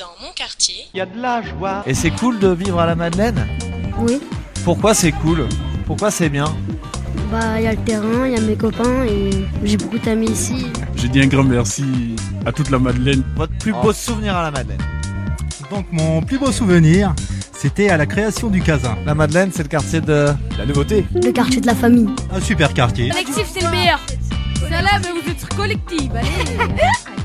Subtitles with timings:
[0.00, 0.86] dans mon quartier.
[0.94, 1.82] Il y a de la joie.
[1.84, 3.46] Et c'est cool de vivre à la Madeleine?
[3.98, 4.18] Oui.
[4.64, 5.46] Pourquoi c'est cool?
[5.84, 6.46] Pourquoi c'est bien?
[7.30, 9.30] Bah, il y a le terrain, il y a mes copains et
[9.62, 10.68] j'ai beaucoup d'amis ici.
[10.96, 12.16] J'ai dit un grand merci
[12.46, 13.22] à toute la Madeleine.
[13.36, 14.80] Votre plus beau souvenir à la Madeleine
[15.70, 17.14] Donc mon plus beau souvenir,
[17.52, 18.96] c'était à la création du Casin.
[19.04, 21.04] La Madeleine, c'est le quartier de La nouveauté.
[21.14, 22.08] Le quartier de la famille.
[22.32, 23.10] Un super quartier.
[23.10, 24.00] Collectif, c'est le meilleur.
[24.60, 26.10] Ça là, mais vous êtes collectif.
[26.14, 26.70] Allez.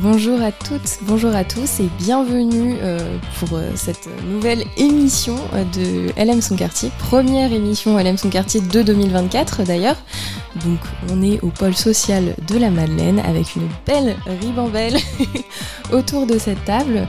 [0.00, 5.64] Bonjour à toutes, bonjour à tous et bienvenue euh, pour euh, cette nouvelle émission euh,
[5.64, 9.96] de LM Son Quartier, première émission LM Son Quartier de 2024 d'ailleurs.
[10.64, 10.78] Donc
[11.10, 14.98] on est au pôle social de la Madeleine avec une belle ribambelle
[15.92, 17.08] autour de cette table.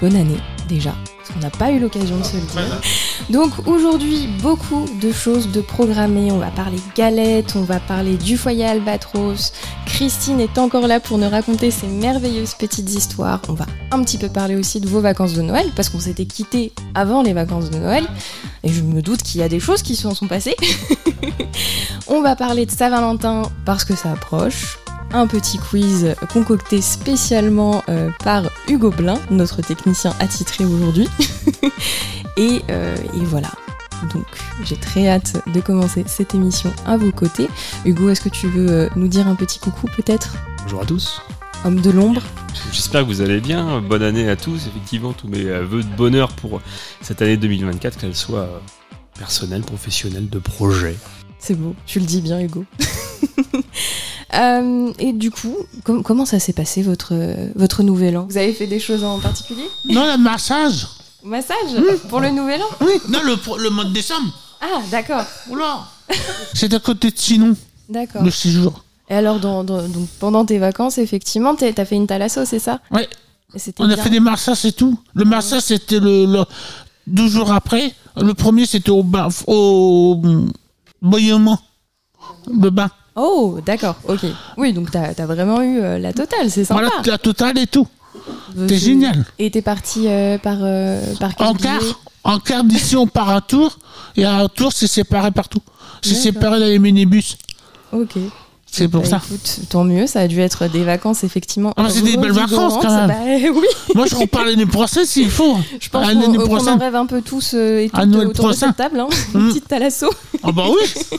[0.00, 0.92] Bonne année déjà,
[1.26, 2.80] parce qu'on n'a pas eu l'occasion de se le dire.
[3.30, 6.30] Donc aujourd'hui, beaucoup de choses de programmer.
[6.30, 9.52] On va parler galettes, on va parler du foyer Albatros.
[9.86, 13.40] Christine est encore là pour nous raconter ses merveilleuses petites histoires.
[13.48, 16.26] On va un petit peu parler aussi de vos vacances de Noël, parce qu'on s'était
[16.26, 18.04] quitté avant les vacances de Noël.
[18.62, 20.56] Et je me doute qu'il y a des choses qui s'en sont passées.
[22.08, 24.78] on va parler de Saint-Valentin parce que ça approche.
[25.12, 31.08] Un petit quiz concocté spécialement euh, par Hugo Blin, notre technicien attitré aujourd'hui.
[32.36, 33.50] et, euh, et voilà.
[34.12, 34.26] Donc
[34.64, 37.48] j'ai très hâte de commencer cette émission à vos côtés.
[37.84, 40.36] Hugo, est-ce que tu veux euh, nous dire un petit coucou peut-être?
[40.64, 41.22] Bonjour à tous.
[41.64, 42.22] Homme de l'ombre
[42.72, 43.80] J'espère que vous allez bien.
[43.80, 44.66] Bonne année à tous.
[44.66, 46.60] Effectivement, tous mes vœux de bonheur pour
[47.00, 48.48] cette année 2024, qu'elle soit
[49.18, 50.96] personnelle, professionnelle, de projet.
[51.38, 52.64] C'est beau, tu le dis bien Hugo.
[54.36, 57.14] Euh, et du coup, com- comment ça s'est passé votre,
[57.54, 58.26] votre nouvel an?
[58.28, 59.64] Vous avez fait des choses en particulier?
[59.84, 60.86] Non, le massage.
[61.24, 61.56] Massage?
[62.08, 62.66] Pour le nouvel an?
[62.82, 64.32] Oui, non, le, le mois de décembre.
[64.60, 65.80] Ah, d'accord, Oula.
[66.54, 67.56] C'est à côté de Chinon,
[67.88, 68.22] d'accord.
[68.22, 68.82] le séjour.
[69.08, 72.80] Et alors, dans, dans- donc, pendant tes vacances, effectivement, t'as fait une thalasso, c'est ça?
[73.54, 74.98] C'était On a fait des massages et tout.
[75.14, 76.44] Le massage, c'était le, le-
[77.06, 77.94] deux jours après.
[78.16, 80.52] Le premier, c'était au bain, au hum,
[81.00, 81.58] bouillonnement.
[82.50, 82.90] Le bain.
[83.16, 84.20] Oh, d'accord, ok.
[84.58, 86.82] Oui, donc t'as as vraiment eu euh, la totale, c'est sympa.
[86.82, 87.86] Voilà, la totale et tout.
[88.14, 88.20] Euh,
[88.62, 89.24] C'était c'est- génial.
[89.38, 91.80] Et t'es parti euh, par, euh, par quel En billet quart,
[92.24, 93.78] en quart d'ici, on part un tour.
[94.16, 95.60] Et à un tour, c'est séparé partout.
[96.02, 96.22] C'est D'accord.
[96.22, 97.36] séparé dans les minibus.
[97.92, 98.12] Ok.
[98.70, 99.22] C'est pour Bah, ça.
[99.26, 101.72] Écoute, tant mieux, ça a dû être des vacances effectivement.
[101.78, 103.06] Ah, c'est des belles vacances, quand revigorantes.
[103.08, 103.52] même.
[103.52, 105.56] Bah, oui, Moi, je repars l'année prochaine s'il faut.
[105.80, 106.78] je pense À qu'on l'année qu'on en prochaine.
[106.78, 108.66] rêve un peu tous euh, et À toutes Noël autour de prochain.
[108.68, 109.00] cette table.
[109.00, 109.08] Hein.
[109.34, 109.48] Une Mm.
[109.48, 110.10] petite thalasso.
[110.42, 111.18] Ah bah oui.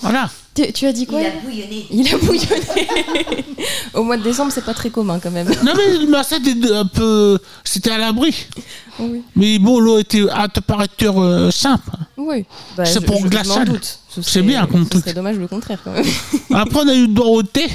[0.00, 0.28] Voilà.
[0.66, 1.86] Tu, tu as dit quoi Il a bouillonné.
[1.90, 3.36] Il a bouillonné.
[3.94, 5.48] Au mois de décembre, c'est pas très commun quand même.
[5.64, 7.38] Non mais le massage était un peu...
[7.62, 8.34] C'était à l'abri.
[8.98, 9.22] Oui.
[9.36, 11.90] Mais bon, l'eau était à température euh, simple.
[12.16, 12.44] Oui.
[12.76, 13.20] Bah, C'est pour.
[14.08, 15.02] Ce C'est bien comme ce truc.
[15.04, 16.04] serait dommage le contraire quand même.
[16.52, 17.68] Après, on a eu Dorothée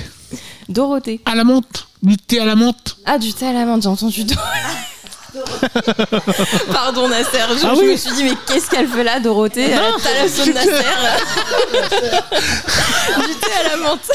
[0.67, 1.21] Dorothée.
[1.25, 1.87] à la menthe.
[2.01, 2.97] Du thé à la menthe.
[3.05, 4.41] Ah, du thé à la menthe, j'ai entendu Dorothée.
[6.71, 9.71] Pardon Nasser, je, Ah je me suis dit mais qu'est-ce qu'elle fait là Dorothée?
[9.71, 10.71] Elle a thalasso de Nasser
[13.27, 14.11] Du thé à la menthe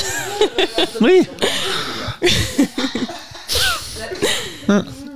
[1.00, 1.26] Oui.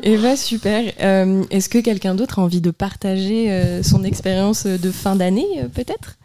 [0.03, 0.83] Et bah super.
[1.01, 5.47] Euh, Est-ce que quelqu'un d'autre a envie de partager euh, son expérience de fin d'année
[5.63, 6.17] euh, peut-être?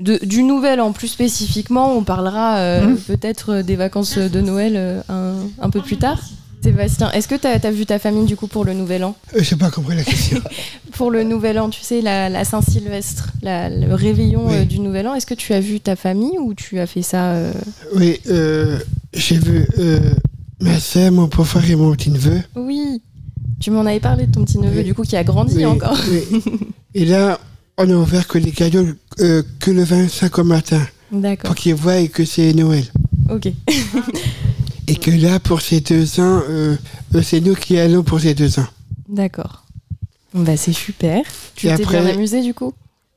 [0.00, 2.96] Du nouvel an plus spécifiquement, on parlera euh, Mhm.
[2.96, 6.18] peut-être des vacances de Noël euh, un, un peu plus tard.
[6.62, 9.16] Sébastien, est-ce que tu as, vu ta famille du coup pour le nouvel an?
[9.34, 10.40] Euh, J'ai pas compris la question.
[10.92, 14.56] Pour le nouvel an, tu sais, la, la Saint-Sylvestre, le réveillon Oui.
[14.58, 17.00] euh, du nouvel an, est-ce que tu as vu ta famille ou tu as fait
[17.02, 17.52] ça euh,
[17.96, 18.78] oui, euh,
[19.14, 19.66] j'ai vu
[20.60, 22.40] ma sœur, mon beau-frère et mon petit-neveu.
[22.54, 23.00] Oui,
[23.58, 24.84] tu m'en avais parlé de ton petit neveu Oui.
[24.84, 25.98] du coup qui a grandi Oui, encore.
[26.10, 26.42] oui.
[26.94, 27.40] Et là,
[27.78, 28.86] on a ouvert que les cadeaux
[29.16, 32.84] que le 25 au matin, D'accord, pour qu'ils voient que c'est Noël.
[33.30, 33.48] ok.
[34.88, 36.76] Et que là, pour ces deux ans, euh,
[37.14, 38.66] euh, c'est nous qui allons pour ces deux ans.
[39.08, 39.64] D'accord.
[40.34, 41.22] Bah c'est super.
[41.54, 42.72] Tu t'es bien amusé du coup?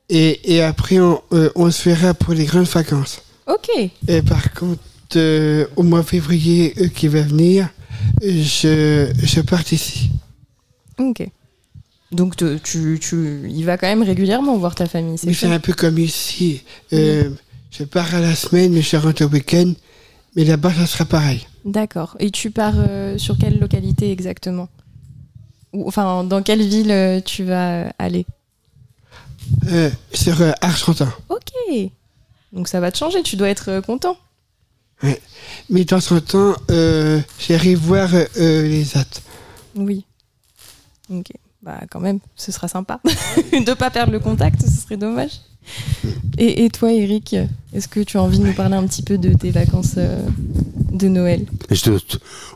[0.10, 3.22] Et, et après, on, euh, on se verra pour les grandes vacances.
[3.48, 3.70] Ok.
[4.08, 4.82] Et par contre,
[5.16, 7.70] euh, au mois de février qui va venir,
[8.22, 10.12] je, je pars ici.
[11.00, 11.28] Ok.
[12.12, 15.74] Donc te- tu, tu y vas quand même régulièrement voir ta famille, c'est un peu
[15.74, 16.62] comme ici.
[16.94, 17.30] Euh,
[17.72, 19.74] Je pars à la semaine, mais je rentre au week-end.
[20.36, 21.48] Mais là-bas, ça sera pareil.
[21.64, 22.16] D'accord.
[22.20, 24.68] Et tu pars euh, sur quelle localité exactement?
[25.74, 28.26] Ou, Enfin, dans quelle ville euh, tu vas euh, aller?
[29.72, 31.12] Euh, sur Argentin.
[31.30, 31.92] Ok.
[32.52, 34.18] Donc ça va te changer, tu dois être content.
[35.04, 35.20] Mais
[35.70, 36.56] de temps en temps,
[37.40, 39.22] j'arrive voir les actes.
[39.76, 40.06] Oui.
[41.10, 41.32] Ok.
[41.66, 43.02] Bah quand même, ce sera sympa.
[43.52, 45.32] de pas perdre le contact, ce serait dommage.
[46.38, 47.36] Et, et toi, Eric,
[47.74, 50.24] est-ce que tu as envie de nous parler un petit peu de tes vacances euh,
[50.92, 51.48] de Noël?
[51.72, 51.98] J'étais au,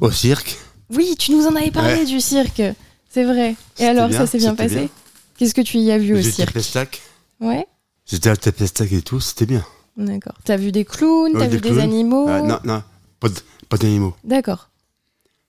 [0.02, 0.60] au cirque.
[0.92, 2.06] Oui, tu nous en avais parlé Ouais.
[2.06, 2.62] du cirque,
[3.10, 3.56] c'est vrai.
[3.80, 4.90] Et alors, bien, ça s'est bien passé?
[5.38, 6.54] Qu'est-ce que tu y as vu au J'étais cirque?
[6.54, 7.02] Pestac.
[7.42, 7.66] Ouais,
[8.06, 9.66] J'étais à pestac et tout, c'était bien.
[9.98, 10.36] d'accord.
[10.44, 12.28] T'as vu des clowns, Ouais, t'as des vu des animaux?
[12.30, 12.84] Ah, non, non,
[13.20, 14.14] pas d'animaux.
[14.24, 14.70] D'accord.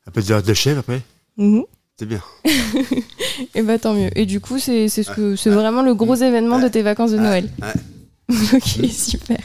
[0.07, 1.03] Après, de, de chèvre après,
[1.37, 1.65] Mhm.
[2.00, 2.23] C'était bien.
[3.55, 4.11] Et bah tant mieux.
[4.17, 7.11] Et du coup, c'est c'est ce que c'est vraiment le gros événement de tes vacances
[7.12, 7.49] de Noël.
[7.61, 8.37] Ouais.
[8.55, 9.38] ok, super.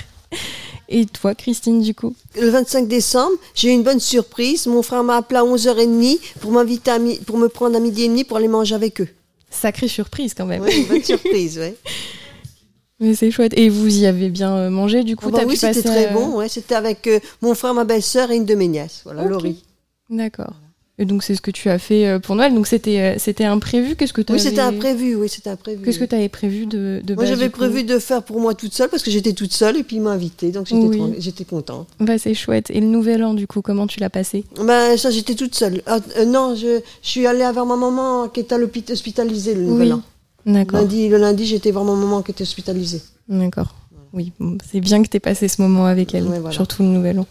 [0.88, 2.13] Et toi, Christine, du coup?
[2.40, 4.68] Le 25 décembre, j'ai eu une bonne surprise.
[4.68, 8.04] Mon frère m'a appelé à 11h30 pour m'inviter à mi- pour me prendre à midi
[8.04, 9.07] et demi pour aller manger avec eux.
[9.50, 10.62] Sacrée surprise quand même.
[10.62, 11.75] Ouais, une bonne surprise, ouais.
[13.00, 13.54] Mais c'est chouette.
[13.57, 16.13] Et vous y avez bien euh, mangé, du coup Ah bah oui, c'était très euh,
[16.13, 16.38] bon.
[16.38, 19.02] Ouais, c'était avec euh, mon frère, ma belle-sœur et une de mes nièces.
[19.04, 19.24] Voilà.
[19.25, 19.63] Laurie.
[20.10, 20.54] D'accord.
[20.97, 22.53] Et donc c'est ce que tu as fait euh, pour Noël.
[22.53, 23.95] Donc c'était euh, c'était imprévu.
[23.97, 25.15] Qu'est-ce que tu Oui, c'était imprévu.
[25.15, 25.83] Oui, c'était imprévu.
[25.83, 28.74] Qu'est-ce que tu avais prévu de, de Moi, j'avais prévu de faire pour moi toute
[28.74, 31.15] seule parce que j'étais toute seule et puis il m'a invité, donc j'étais Oui.
[31.19, 31.89] j'étais contente.
[32.00, 32.69] Bah c'est chouette.
[32.71, 34.45] Et le nouvel an, du coup, comment tu l'as passé?
[34.57, 35.81] Ben ça, j'étais toute seule.
[35.86, 39.53] Ah, euh, non, je, je suis allée voir ma maman qui était à l'hôpital hospitalisée
[39.53, 39.94] le nouvel Oui.
[39.95, 40.01] an.
[40.45, 40.80] D'accord.
[40.80, 43.01] Lundi, le lundi, j'étais voir ma maman qui était hospitalisée.
[43.27, 43.75] D'accord.
[44.13, 46.56] Oui, bon, c'est bien que tu aies passé ce moment avec elle, Ouais, voilà.
[46.56, 47.25] surtout le nouvel an.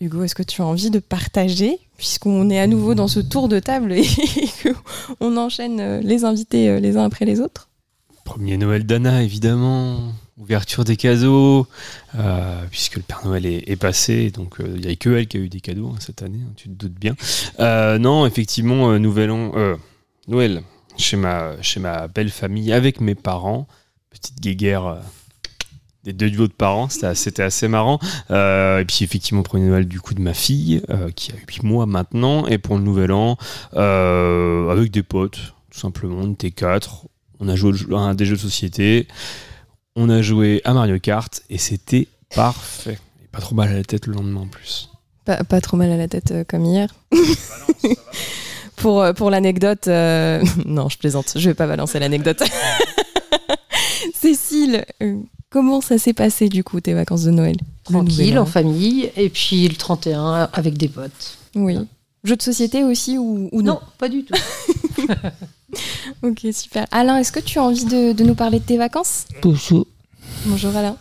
[0.00, 3.48] Hugo, est-ce que tu as envie de partager, puisqu'on est à nouveau dans ce tour
[3.48, 4.04] de table et
[5.18, 7.68] qu'on enchaîne euh, les invités euh, les uns après les autres?
[8.24, 10.12] Premier Noël d'Anna, évidemment.
[10.38, 11.66] Ouverture des cadeaux,
[12.14, 15.40] euh, puisque le Père Noël est, passé, donc il n'y a que elle qui a
[15.40, 17.16] eu des cadeaux hein, cette année, hein, tu te doutes bien.
[17.98, 19.50] Non, effectivement, Nouvel An,
[20.28, 20.62] Noël,
[20.96, 23.66] chez ma, chez ma belle famille, avec mes parents,
[24.10, 25.00] petite guéguerre
[26.08, 27.98] des deux duos de parents, c'était assez, marrant.
[28.30, 31.64] Euh, et puis effectivement, premier Noël du coup de ma fille, euh, qui a 8
[31.64, 33.36] mois maintenant, et pour le Nouvel An,
[33.74, 35.38] euh, avec des potes,
[35.70, 37.06] tout simplement, on était quatre,
[37.40, 39.06] on a joué à des jeux de société,
[39.96, 42.98] on a joué à Mario Kart et c'était parfait.
[43.22, 44.88] Et pas trop mal à la tête le lendemain en plus.
[45.26, 46.88] pas, trop mal à la tête comme hier.
[48.76, 49.86] pour pour l'anecdote,
[50.64, 52.42] non, je plaisante, je vais pas balancer l'anecdote.
[54.20, 55.16] Cécile, euh,
[55.50, 57.56] comment ça s'est passé du coup tes vacances de Noël
[57.88, 61.38] Le Tranquille, en famille, et puis le 31 avec des potes.
[61.54, 61.78] Oui.
[62.24, 64.34] Jeux de société aussi ou, ou non Non, pas du tout.
[66.22, 66.86] Ok, super.
[66.90, 69.26] Alain, est-ce que tu as envie de, de nous parler de tes vacances?
[69.42, 69.86] Bonjour.
[70.46, 70.96] Bonjour Alain.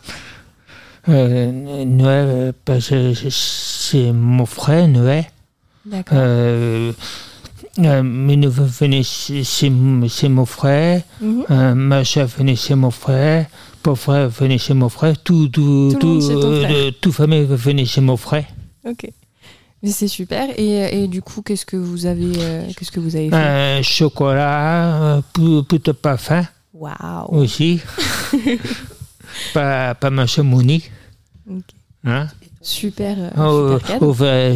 [1.09, 5.25] Euh, Noël, euh, parce que c'est mon frère Noël.
[5.85, 6.17] D'accord.
[6.19, 6.91] Euh,
[7.79, 11.43] euh, mes neveux venaient chez, chez mon frère, Mhm.
[11.51, 13.45] euh, ma venait chez mon frère,
[13.85, 18.17] mon frère venait chez mon frère, tout, tout, Tout ton euh, famille venait chez mon
[18.17, 18.45] frère.
[18.85, 19.09] Ok.
[19.83, 20.49] Mais c'est super.
[20.57, 23.35] Et, et du coup, qu'est-ce que vous avez, euh, qu'est-ce que vous avez fait?
[23.35, 25.21] Un chocolat,
[25.77, 27.27] de parfum Waouh.
[27.29, 27.79] aussi.
[29.53, 30.83] pas, pas ma chemonie.
[31.49, 31.63] Ok.
[32.05, 32.27] Hein?
[32.61, 33.99] Super, Au, super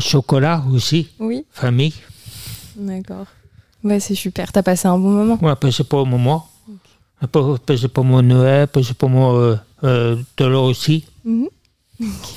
[0.01, 1.93] chocolat aussi, Oui, famille.
[2.75, 3.25] D'accord.
[3.83, 4.51] Ouais, c'est super.
[4.51, 5.39] T'as passé un bon moment.
[5.41, 6.47] Ouais, que pour moi.
[7.31, 10.15] Parce parce que pour mon Noël, parce que pour moi, euh, euh,
[10.63, 11.05] aussi.
[11.25, 11.47] Mhm.
[12.01, 12.29] Ok.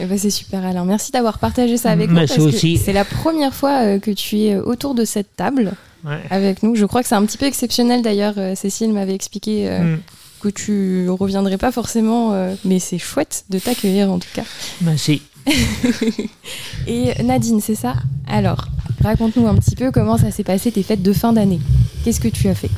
[0.00, 0.84] Eh ben, c'est super Alain.
[0.84, 2.46] Merci d'avoir partagé ça avec Merci nous.
[2.78, 5.72] C'est la première fois euh, que tu es autour de cette table
[6.04, 6.20] Ouais.
[6.30, 6.74] avec nous.
[6.76, 8.34] Je crois que c'est un petit peu exceptionnel d'ailleurs.
[8.38, 10.00] euh, Cécile m'avait expliqué euh, Mm.
[10.40, 14.44] que tu reviendrais pas forcément, euh, mais c'est chouette de t'accueillir en tout cas.
[14.80, 15.22] Merci.
[16.86, 17.94] Et Nadine, c'est ça?
[18.26, 18.68] Alors,
[19.02, 21.60] raconte-nous un petit peu comment ça s'est passé tes fêtes de fin d'année.
[22.04, 22.70] Qu'est-ce que tu as fait?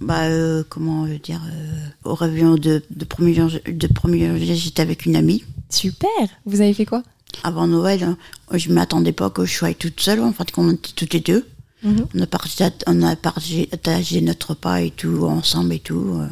[0.00, 4.54] Bah, euh, comment euh, dire, euh, au réveillon de, de 1er janvier, de 1er janvier,
[4.56, 5.44] j'étais avec une amie.
[5.68, 6.08] Super
[6.46, 7.02] Vous avez fait quoi?
[7.44, 8.16] Avant Noël, hein,
[8.56, 11.46] je m'attendais pas que je sois toute seule, en fait, qu'on était toutes les deux.
[11.82, 12.06] Mhm.
[12.14, 16.26] On a partagé, on a partagé, partagé notre repas et tout, ensemble et tout, euh,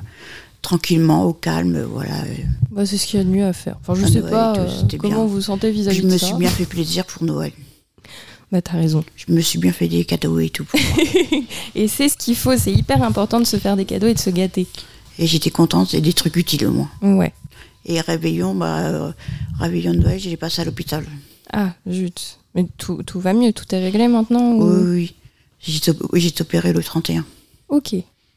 [0.63, 2.11] tranquillement, au calme, euh, voilà.
[2.71, 3.77] bah, C'est ce qu'il y a de mieux à faire.
[3.81, 4.55] Enfin, je À sais Noël pas
[4.89, 5.25] tout, comment bien.
[5.27, 6.27] vous sentez vis-à-vis Je de me ça.
[6.27, 7.53] suis bien fait plaisir pour Noël.
[8.51, 9.05] Bah, t'as raison.
[9.17, 10.65] Je me suis bien fait des cadeaux et tout.
[10.65, 10.79] pour.
[11.75, 14.19] Et c'est ce qu'il faut, c'est hyper important de se faire des cadeaux et de
[14.19, 14.67] se gâter.
[15.19, 16.91] et j'étais contente, c'est des trucs utiles au moins.
[17.03, 17.33] Ouais.
[17.85, 19.13] Et réveillon, bah, euh,
[19.61, 21.05] réveillon de Noël, j'ai passé à l'hôpital.
[21.53, 22.39] Ah, zut.
[22.55, 25.15] Mais tout, tout va mieux, tout est réglé maintenant ou- Oui, oui, oui.
[25.61, 27.25] J'ai opéré le 31.
[27.69, 27.95] Ok.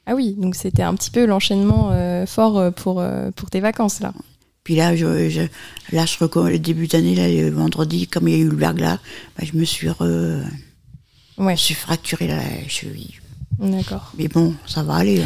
[0.08, 3.60] Ah oui, donc c'était un petit peu l'enchaînement euh, fort euh, pour, euh, pour tes
[3.60, 4.14] vacances là.
[4.64, 5.42] Puis là, je, je,
[5.92, 9.00] là, je le début d'année, là, le vendredi, comme il y a eu le verglas,
[9.38, 10.44] bah, je me suis re...
[11.38, 11.56] Ouais.
[11.56, 13.16] Je suis fracturé la cheville.
[13.58, 14.12] D'accord.
[14.18, 15.24] Mais bon, ça va aller.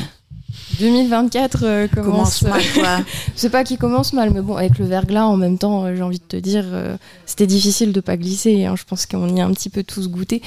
[0.75, 0.85] Hein.
[0.85, 3.05] 2024 euh, commence, Commence mal, quoi.
[3.35, 6.01] c'est pas qu'il commence mal, mais bon, avec le verglas en même temps, euh, j'ai
[6.01, 8.65] envie de te dire, euh, c'était difficile de pas glisser.
[8.65, 8.75] hein.
[8.77, 10.41] Je pense qu'on y a un petit peu tous goûté.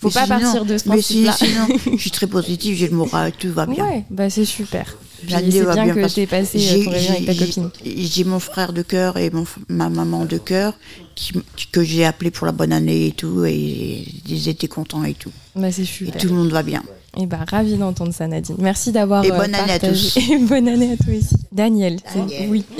[0.00, 1.66] Faut Mais pas partir de ce Mais si, principe-là.
[1.66, 3.84] sinon, je suis très positive, j'ai le moral, tout va bien.
[3.84, 4.96] Ouais, bah c'est super.
[5.24, 7.70] C'est va bien, que t'aies passé j'ai- euh, ton réveillon avec ta j'ai- copine.
[7.84, 10.74] J'ai mon frère de cœur et mon, ma maman de cœur
[11.14, 15.04] qui, qui- que j'ai appelé pour la bonne année et tout, et ils étaient contents
[15.04, 15.30] et tout.
[15.54, 16.20] Bah c'est Et super.
[16.20, 16.82] tout le monde va bien.
[17.18, 18.56] Et bah ravi d'entendre ça Nadine.
[18.58, 20.16] Merci d'avoir Et euh, bonne année à tous.
[20.30, 21.36] Et bonne année à toi aussi.
[21.52, 21.98] Daniel.
[22.14, 22.48] Daniel.
[22.50, 22.64] Oui.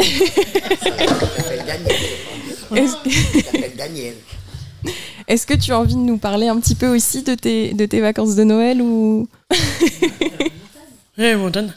[2.74, 4.14] Est-ce que- Daniel.
[5.28, 7.86] Est-ce que tu as envie de nous parler un petit peu aussi de tes, de
[7.86, 9.28] tes vacances de Noël ou
[11.18, 11.70] Eh, montagne.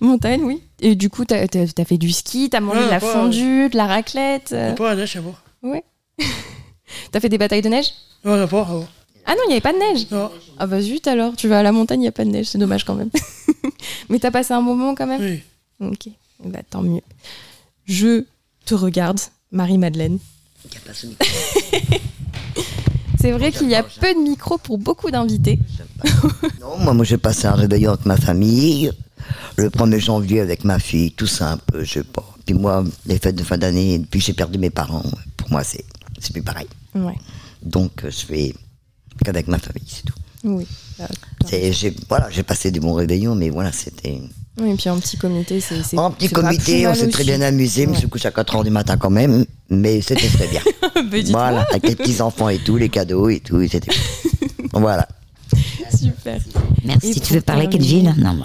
[0.00, 2.98] montagne, oui Et du coup, t'as as, fait du ski, t'as mangé Ouais, de la
[3.00, 5.32] pas- fondue, de la raclette euh, Pas à neige, bon.
[5.62, 5.84] Ouais.
[7.12, 7.86] t'as fait des batailles de neige?
[8.24, 8.68] Non, non, pas.
[9.30, 10.28] Ah non, il n'y avait pas de neige Non.
[10.58, 12.46] Ah bah zut alors, tu vas à la montagne, il n'y a pas de neige,
[12.46, 13.10] c'est dommage quand même.
[14.08, 15.40] Mais t'as passé un bon moment quand même Oui.
[15.86, 16.08] Ok,
[16.44, 17.00] bah tant mieux.
[17.86, 18.24] Je
[18.64, 19.20] te regarde,
[19.52, 20.18] Marie-Madeleine.
[23.20, 25.60] C'est vrai qu'il y a peu de micros pour beaucoup d'invités.
[26.60, 28.90] Non, moi, moi j'ai passé un réveillon avec ma famille,
[29.56, 32.26] le 1er janvier avec ma fille, tout simple, je sais pas.
[32.46, 35.04] Puis moi, les fêtes de fin d'année, depuis que j'ai perdu mes parents,
[35.36, 35.84] pour moi, c'est
[36.18, 36.66] c'est plus pareil.
[36.96, 37.14] Ouais,
[37.62, 38.54] Donc, je fais
[39.24, 40.14] qu'avec ma famille, c'est tout.
[40.44, 40.66] oui.
[40.98, 41.06] Bah,
[41.48, 44.20] C'est- j'ai- Voilà, j'ai passé des bons réveillons, mais voilà, c'était.
[44.60, 45.96] Oui, et puis en petit comité, c'est.
[45.98, 48.70] En petit comité, on s'est très bien amusé, je me suis couché à 4h du
[48.70, 50.60] matin quand même, mais c'était très bien.
[51.10, 53.90] Bah, voilà, avec les petits-enfants et tout, les cadeaux et tout, c'était
[54.72, 55.08] Voilà.
[55.96, 56.38] Super.
[56.84, 57.10] Merci.
[57.10, 58.12] Et tu veux parler, là?
[58.16, 58.44] Non.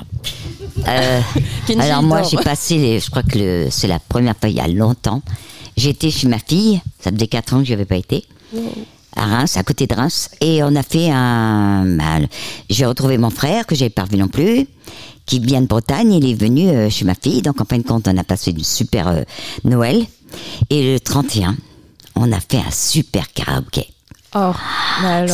[0.88, 1.22] Euh,
[1.68, 4.56] Kenji, alors moi, j'ai passé, les, je crois que le- c'est la première fois il
[4.56, 5.22] y a longtemps.
[5.78, 8.26] J'étais chez ma fille, ça faisait 4 ans que je n'y avais pas été,
[9.16, 11.86] à Reims, à côté de Reims, et on a fait un...
[11.98, 12.26] bah,
[12.70, 14.68] j'ai retrouvé mon frère, que j'avais pas revu non plus,
[15.26, 17.84] qui vient de Bretagne, il est venu euh, chez ma fille, donc en fin de
[17.84, 19.22] compte, on a passé une super euh,
[19.64, 20.06] Noël,
[20.70, 21.56] et le 31,
[22.16, 23.88] on a fait un super karaoké.
[24.36, 24.52] Oh.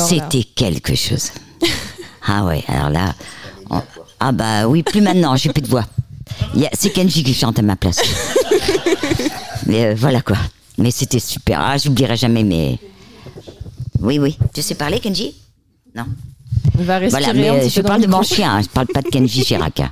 [0.07, 1.31] C'était quelque chose.
[2.27, 3.15] ah ouais, alors là.
[3.69, 3.81] on-
[4.19, 5.85] Ah bah oui, plus maintenant, j'ai plus de voix.
[6.73, 7.99] C'est Kenji qui chante à ma place.
[9.65, 10.37] mais euh, voilà quoi.
[10.77, 11.59] Mais c'était super.
[11.61, 12.77] Ah, j'oublierai jamais, mais.
[14.01, 14.37] Oui, oui.
[14.53, 15.35] Tu sais parler, Kenji?
[15.95, 16.05] Non.
[16.79, 18.55] Il va respirer Voilà, mais un euh, petit je peu parle le de mon chien,
[18.55, 19.79] hein, je parle pas de Kenji Chirac.
[19.79, 19.91] hein.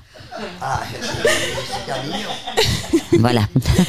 [3.20, 3.42] voilà.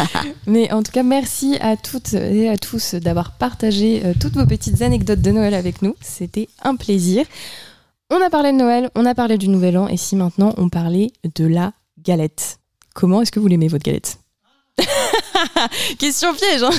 [0.46, 4.46] Mais en tout cas, merci à toutes et à tous d'avoir partagé euh, toutes vos
[4.46, 5.94] petites anecdotes de Noël avec nous.
[6.00, 7.24] C'était un plaisir.
[8.10, 10.68] On a parlé de Noël, on a parlé du Nouvel An, et si maintenant on
[10.68, 11.72] parlait de la
[12.02, 12.58] galette?
[12.94, 14.18] Comment est-ce que vous l'aimez, votre galette?
[15.98, 16.70] Question piège, hein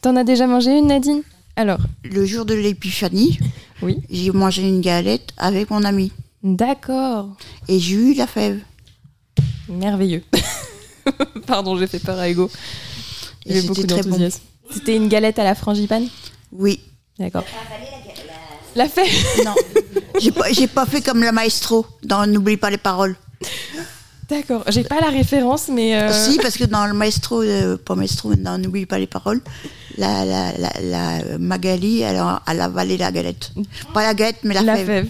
[0.00, 1.22] T'en as déjà mangé une, Nadine?
[1.56, 3.38] Alors Le jour de l'épiphanie,
[3.82, 3.98] oui.
[4.10, 6.10] j'ai mangé une galette avec mon ami.
[6.42, 7.28] D'accord.
[7.68, 8.58] Et j'ai eu la fève.
[9.68, 10.22] Merveilleux.
[11.46, 12.50] Pardon, j'ai fait peur à Ego.
[13.46, 14.08] J'ai c'était beaucoup très bon.
[14.10, 14.40] d'enthousiasme.
[14.70, 16.08] C'était une galette à la frangipane?
[16.52, 16.80] Oui.
[17.18, 17.44] D'accord.
[18.74, 19.06] La fève?
[19.44, 19.54] Non.
[20.18, 23.16] J'ai pas, fait comme la maestro dans N'oublie pas les paroles.
[24.28, 25.94] D'accord, j'ai pas la référence, mais.
[26.00, 29.06] euh, Si, parce que dans le maestro, euh, pas maestro, mais dans N'oublie pas les
[29.06, 29.40] paroles,
[29.98, 33.52] la, la, la, la Magali, elle a, elle a avalé la galette.
[33.92, 34.86] Pas la galette, mais la, La fève.
[34.86, 35.08] fève.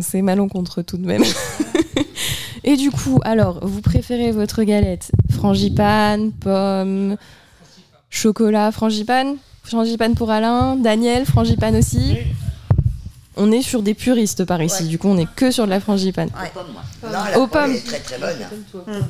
[0.00, 1.22] C'est malencontreux tout de même.
[2.64, 7.16] Et du coup, alors, vous préférez votre galette frangipane, pomme,
[8.10, 12.16] chocolat, frangipane Frangipane pour Alain, Daniel, frangipane aussi
[13.36, 15.80] On est sur des puristes par ici, du coup on est que sur de la
[15.80, 16.30] frangipane.
[17.36, 17.74] Aux pommes.
[17.84, 18.36] très très bonne.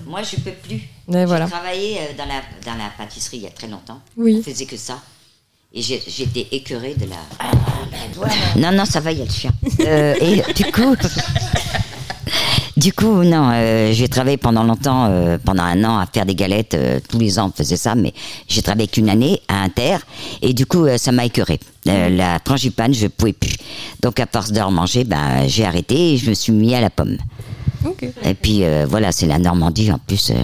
[0.06, 0.80] Moi, je peux plus.
[1.08, 1.46] Ouais, voilà.
[1.46, 4.00] J'ai travaillé euh, dans la, dans la pâtisserie il y a très longtemps.
[4.16, 4.42] Oui.
[4.46, 4.98] On faisait que ça.
[5.76, 8.60] Et j'étais écœurée de la.
[8.60, 9.50] non, non, ça va, il y a le chien.
[9.80, 10.94] Euh, et du coup.
[12.76, 16.34] Du coup, non, euh, j'ai travaillé pendant longtemps, euh, pendant un an, à faire des
[16.34, 16.74] galettes.
[16.74, 18.12] euh, tous les ans, on faisait ça, mais
[18.48, 19.98] j'ai travaillé qu'une année à Inter,
[20.42, 21.60] et du coup, ça m'a écœuré.
[21.86, 23.54] La frangipane, je pouvais plus.
[24.02, 26.90] Donc, à force de remanger, ben, j'ai arrêté et je me suis mis à la
[26.90, 27.16] pomme.
[28.24, 30.30] Et puis, voilà, c'est la Normandie en plus.
[30.30, 30.34] euh,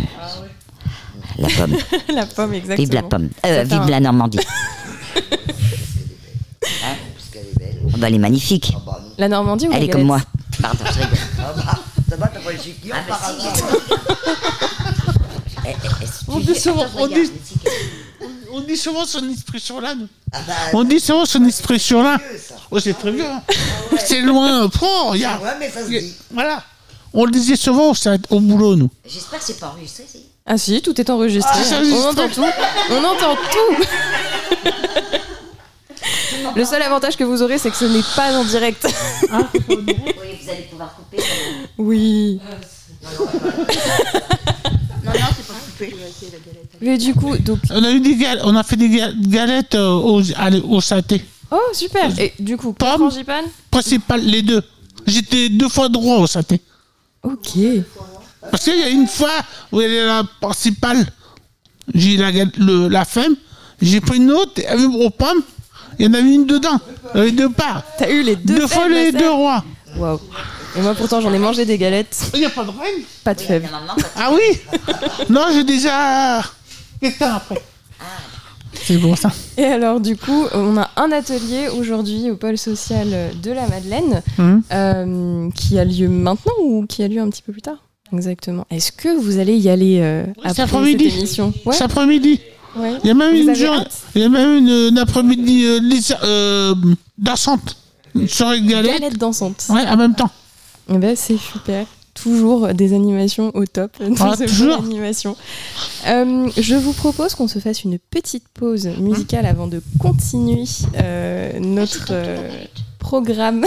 [1.36, 1.76] la pomme.
[2.14, 2.76] la pomme, exactement.
[2.76, 3.28] Vive la pomme.
[3.44, 4.38] Vive un- la Normandie.
[6.84, 6.96] Hein
[7.92, 8.72] Oh, bah, elle est magnifique.
[9.18, 10.20] La Normandie ou la Elle est galette comme moi.
[10.62, 11.18] Pardon, je rigole.
[12.08, 13.46] Ça va, t'as pas les chiquilles Ah, bah, par si.
[13.46, 13.68] hasard
[15.66, 17.30] Eh, eh, eh, On tu dit souvent, attends, on regarde, dit,
[18.20, 19.94] on, on dit souvent son expression-là.
[19.94, 20.08] nous.
[20.32, 22.18] Ah bah, On dit souvent son expression-là.
[22.70, 23.42] Oh, c'est très bien.
[24.04, 24.68] C'est loin.
[24.68, 25.42] Prends, regarde.
[25.42, 26.14] Ouais, mais ça se dit.
[26.32, 26.62] Voilà.
[27.12, 27.94] On le disait souvent au,
[28.30, 28.90] au boulot, nous.
[29.06, 30.18] J'espère que c'est pas enregistré, si.
[30.46, 31.52] Ah si, tout est enregistré.
[31.54, 32.08] Ah, c'est on enregistré.
[32.08, 32.44] entend tout.
[32.90, 33.84] On entend tout.
[36.56, 38.86] Le seul avantage que vous aurez, c'est que ce n'est pas en direct.
[39.68, 41.18] Oui, vous allez pouvoir couper.
[41.78, 42.40] Oui.
[45.04, 45.94] Non, non, c'est pas coupé.
[46.80, 47.58] Mais du coup, donc.
[47.70, 50.80] On a, eu des gal- on a fait des gal- galettes euh, au, allez, au
[50.80, 51.24] saté.
[51.50, 52.10] Oh, super.
[52.18, 54.62] Et du coup, Pomme, frangipane principal, les deux.
[55.06, 56.60] J'étais deux fois droit au saté.
[57.22, 57.50] Ok.
[58.50, 59.32] Parce qu'il y a une fois
[59.72, 61.06] où elle est la principale,
[61.94, 63.34] j'ai la, le- la femme,
[63.82, 64.60] j'ai pris une autre,
[65.04, 65.42] aux pommes,
[65.98, 66.78] il y en avait une dedans,
[67.14, 67.82] avec deux parts.
[67.98, 69.64] T'as eu les deux Deux fois les deux rois.
[69.96, 70.18] Waouh.
[70.76, 72.16] Et moi, pourtant, j'en ai mangé des galettes.
[72.34, 73.68] Il n'y a pas de reine Pas de fèves.
[74.16, 74.58] Ah oui
[75.28, 76.42] Non, j'ai déjà
[77.00, 77.60] quelqu'un après.
[78.82, 79.30] C'est bon ça.
[79.58, 83.08] Et alors, du coup, on a un atelier aujourd'hui au pôle social
[83.42, 84.62] de la Madeleine Mhm.
[84.72, 87.78] euh, qui a lieu maintenant ou qui a lieu un petit peu plus tard
[88.12, 88.64] Exactement.
[88.70, 91.52] Est-ce que vous allez y aller euh, après cet cette émission?
[91.64, 91.72] Ouais.
[91.74, 92.40] Cet après-midi.
[92.76, 92.94] Ouais.
[93.02, 93.84] Il y a même Vous une journée,
[94.14, 95.80] il y a même une, une après-midi euh,
[96.22, 96.74] euh,
[97.18, 97.76] dansante.
[98.14, 98.92] Une soirée de galette.
[99.00, 99.66] Galette dansante.
[99.70, 100.30] Ouais, en même temps.
[100.88, 101.86] Eh ben, c'est super.
[102.14, 104.78] Toujours des animations au top dans Ah, ce toujours.
[104.80, 105.36] animation.
[106.08, 110.64] Euh, je vous propose qu'on se fasse une petite pause musicale avant de continuer
[110.96, 112.50] euh, notre euh,
[112.98, 113.64] programme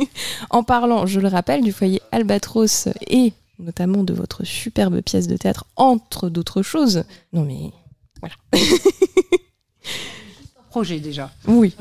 [0.50, 5.36] en parlant, je le rappelle, du foyer Albatros et notamment de votre superbe pièce de
[5.36, 7.04] théâtre, entre d'autres choses.
[7.32, 7.70] Non mais
[8.24, 8.34] voilà.
[10.70, 11.30] Projet déjà.
[11.46, 11.74] Oui,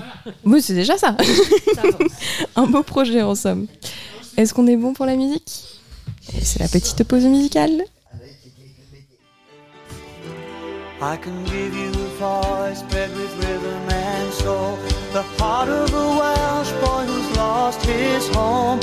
[0.45, 1.17] oui c'est déjà ça.
[2.55, 3.65] Un beau projet en somme.
[4.37, 5.79] Est-ce qu'on est bon pour la musique?
[6.21, 7.83] C'est la petite pause musicale.
[11.01, 14.77] I can give you a voice bred with rhythm and soul.
[15.11, 18.79] The heart of a Welsh boy who's lost his home.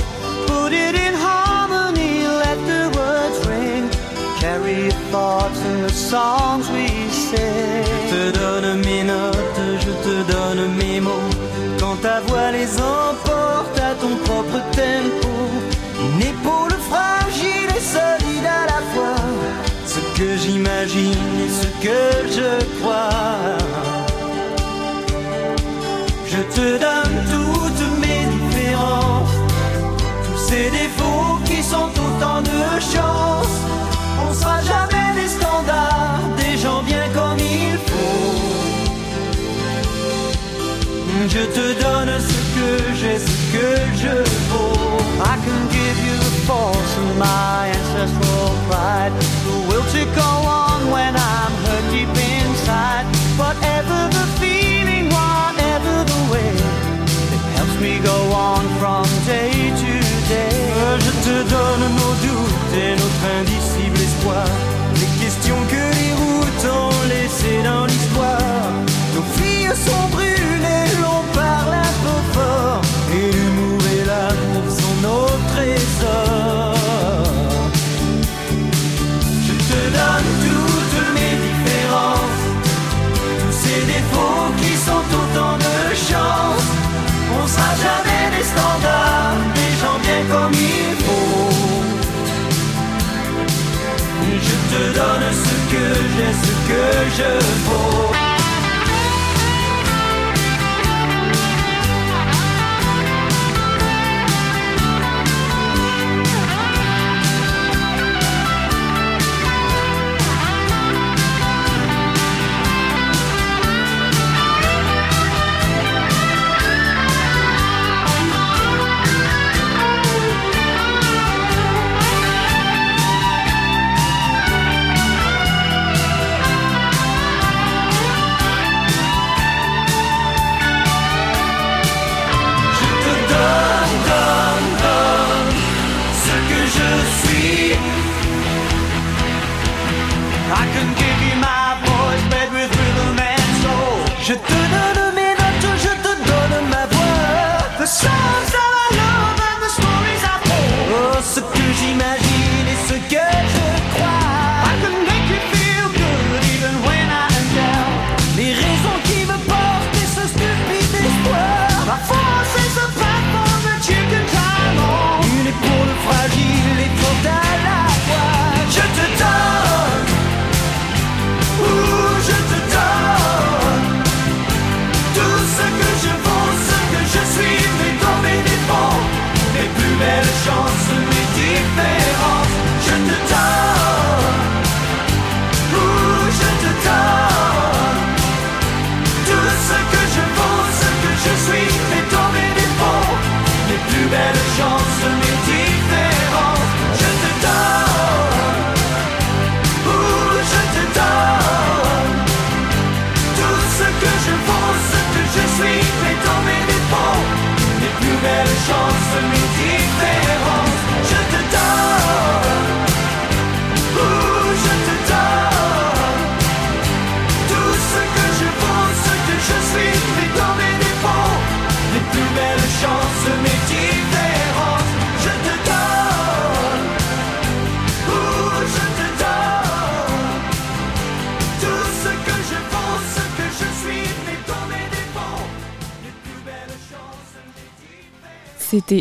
[0.47, 3.89] Put it in harmony, let the words ring.
[4.39, 7.20] Carry your thoughts in the songs we sing.
[7.33, 11.31] Je te donne mes notes, je te donne mes mots.
[11.79, 15.29] Quand ta voix les emporte à ton propre tempo.
[16.03, 19.23] Une épaule fragile et solide à la fois.
[19.87, 21.13] Ce que j'imagine
[21.45, 22.03] et ce que
[22.37, 23.59] je crois.
[26.27, 29.37] Je te donne toutes mes différences,
[30.27, 33.59] tous ces défauts qui sont autant de chances.
[34.29, 35.00] On sera jamais
[41.29, 44.15] Je te donne ce que j'ai, ce que je
[44.49, 44.73] vaux.
[45.23, 49.13] I can give you the force of my ancestral pride.
[49.45, 53.05] The will to go on when I'm hurt deep inside.
[53.37, 56.53] Whatever the feeling, whatever the way,
[57.37, 59.93] it helps me go on from day to
[60.27, 60.57] day.
[61.05, 64.47] Je te donne nos doutes et notre indicible espoir.
[64.95, 68.73] Les questions que les routes ont laissées dans l'histoire.
[69.15, 70.30] Nos filles sont brûlées,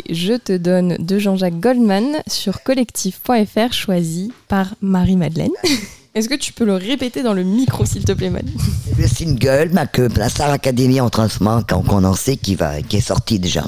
[0.10, 5.52] Je te donne de Jean-Jacques Goldman sur collectif.fr choisi par Marie-Madeleine.
[6.15, 8.58] Est-ce que tu peux le répéter dans le micro, s'il te plaît, Madeleine?
[8.97, 12.97] Le single, ma que la Star Academy en transement, quand on sait qui, va, qui
[12.97, 13.63] est sorti déjà.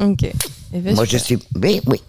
[0.00, 0.24] Ok.
[0.72, 1.38] Eh ben, Moi, je suis.
[1.60, 2.00] Oui, oui.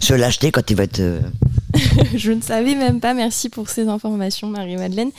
[0.00, 1.00] Je vais l'acheter quand il va être.
[1.00, 1.20] euh,
[2.14, 3.14] je ne savais même pas.
[3.14, 5.10] Merci pour ces informations, Marie-Madeleine.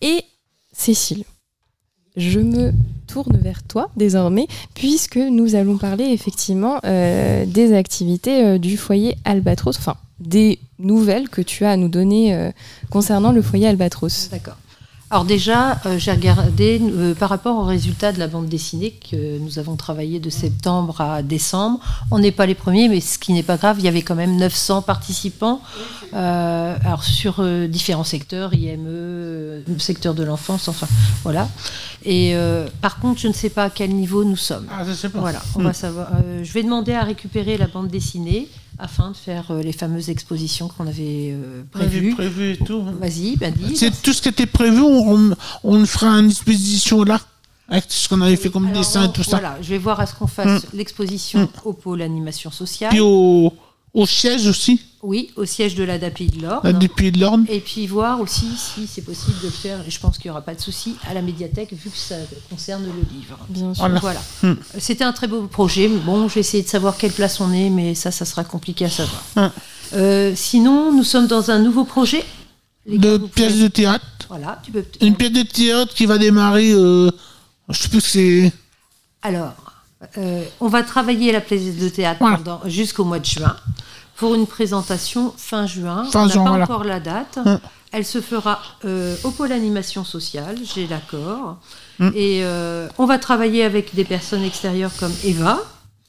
[0.00, 0.24] Et
[0.72, 1.24] Cécile,
[2.16, 2.72] je me
[3.10, 9.16] tourne vers toi désormais, puisque nous allons parler effectivement euh, des activités euh, du foyer
[9.24, 12.50] Albatros, enfin des nouvelles que tu as à nous donner euh,
[12.90, 14.28] concernant le foyer Albatros.
[14.30, 14.56] D'accord.
[15.12, 16.80] Alors déjà, j'ai regardé
[17.18, 21.24] par rapport aux résultats de la bande dessinée que nous avons travaillé de septembre à
[21.24, 21.80] décembre.
[22.12, 24.14] On n'est pas les premiers, mais ce qui n'est pas grave, il y avait quand
[24.14, 25.62] même 900 participants.
[27.02, 29.09] Sur différents secteurs, IME,
[29.78, 30.86] secteur de l'enfance, enfin
[31.22, 31.48] voilà.
[32.04, 34.66] Et euh, par contre, je ne sais pas à quel niveau nous sommes.
[34.70, 35.20] Ah, je sais pas.
[35.20, 36.08] Voilà, on va savoir.
[36.24, 40.08] Euh, je vais demander à récupérer la bande dessinée afin de faire euh, les fameuses
[40.08, 42.14] expositions qu'on avait euh, On avait prévues.
[42.14, 42.82] prévu et tout.
[42.98, 43.76] Vas-y, ben dis.
[43.76, 47.20] C'est tout ce qui était prévu, on, on fera une exposition là,
[47.68, 49.38] avec ce qu'on avait fait comme Alors, dessin et tout ça?
[49.38, 50.76] Voilà, je vais voir à ce qu'on fasse Mm.
[50.78, 52.90] l'exposition au pôle animation sociale.
[52.90, 53.52] Puis au,
[53.94, 56.60] au siège aussi, Oui, au siège de l'ADAPI de l'Orne.
[56.62, 57.44] la DP de l'Orne.
[57.48, 60.30] Et puis voir aussi si c'est possible de le faire, et je pense qu'il n'y
[60.32, 62.16] aura pas de souci, à la médiathèque, vu que ça
[62.50, 63.38] concerne le livre.
[63.48, 63.82] Bien sûr.
[63.88, 64.00] Voilà.
[64.00, 64.20] Voilà.
[64.42, 64.54] Hmm.
[64.78, 65.88] C'était un très beau projet.
[65.88, 68.44] mais Bon, je vais essayer de savoir quelle place on est, mais ça, ça sera
[68.44, 69.22] compliqué à savoir.
[69.36, 69.48] Hmm.
[69.94, 72.24] Euh, sinon, nous sommes dans un nouveau projet.
[72.86, 74.04] De pièce de théâtre.
[74.28, 74.84] Voilà, tu peux.
[75.00, 77.10] Une pièce de théâtre qui va démarrer, euh,
[77.68, 78.52] je sais plus si c'est.
[79.22, 79.54] Alors,
[80.16, 82.24] euh, on va travailler la pièce de théâtre
[82.66, 83.56] jusqu'au mois de juin
[84.16, 86.04] pour une présentation fin juin.
[86.10, 86.64] Fin on n'a juin, pas voilà.
[86.64, 87.38] encore la date.
[87.44, 87.58] Mm.
[87.92, 91.58] Elle se fera euh, au pôle animation sociale, j'ai l'accord.
[91.98, 92.10] Mm.
[92.14, 95.60] Et euh, on va travailler avec des personnes extérieures comme Eva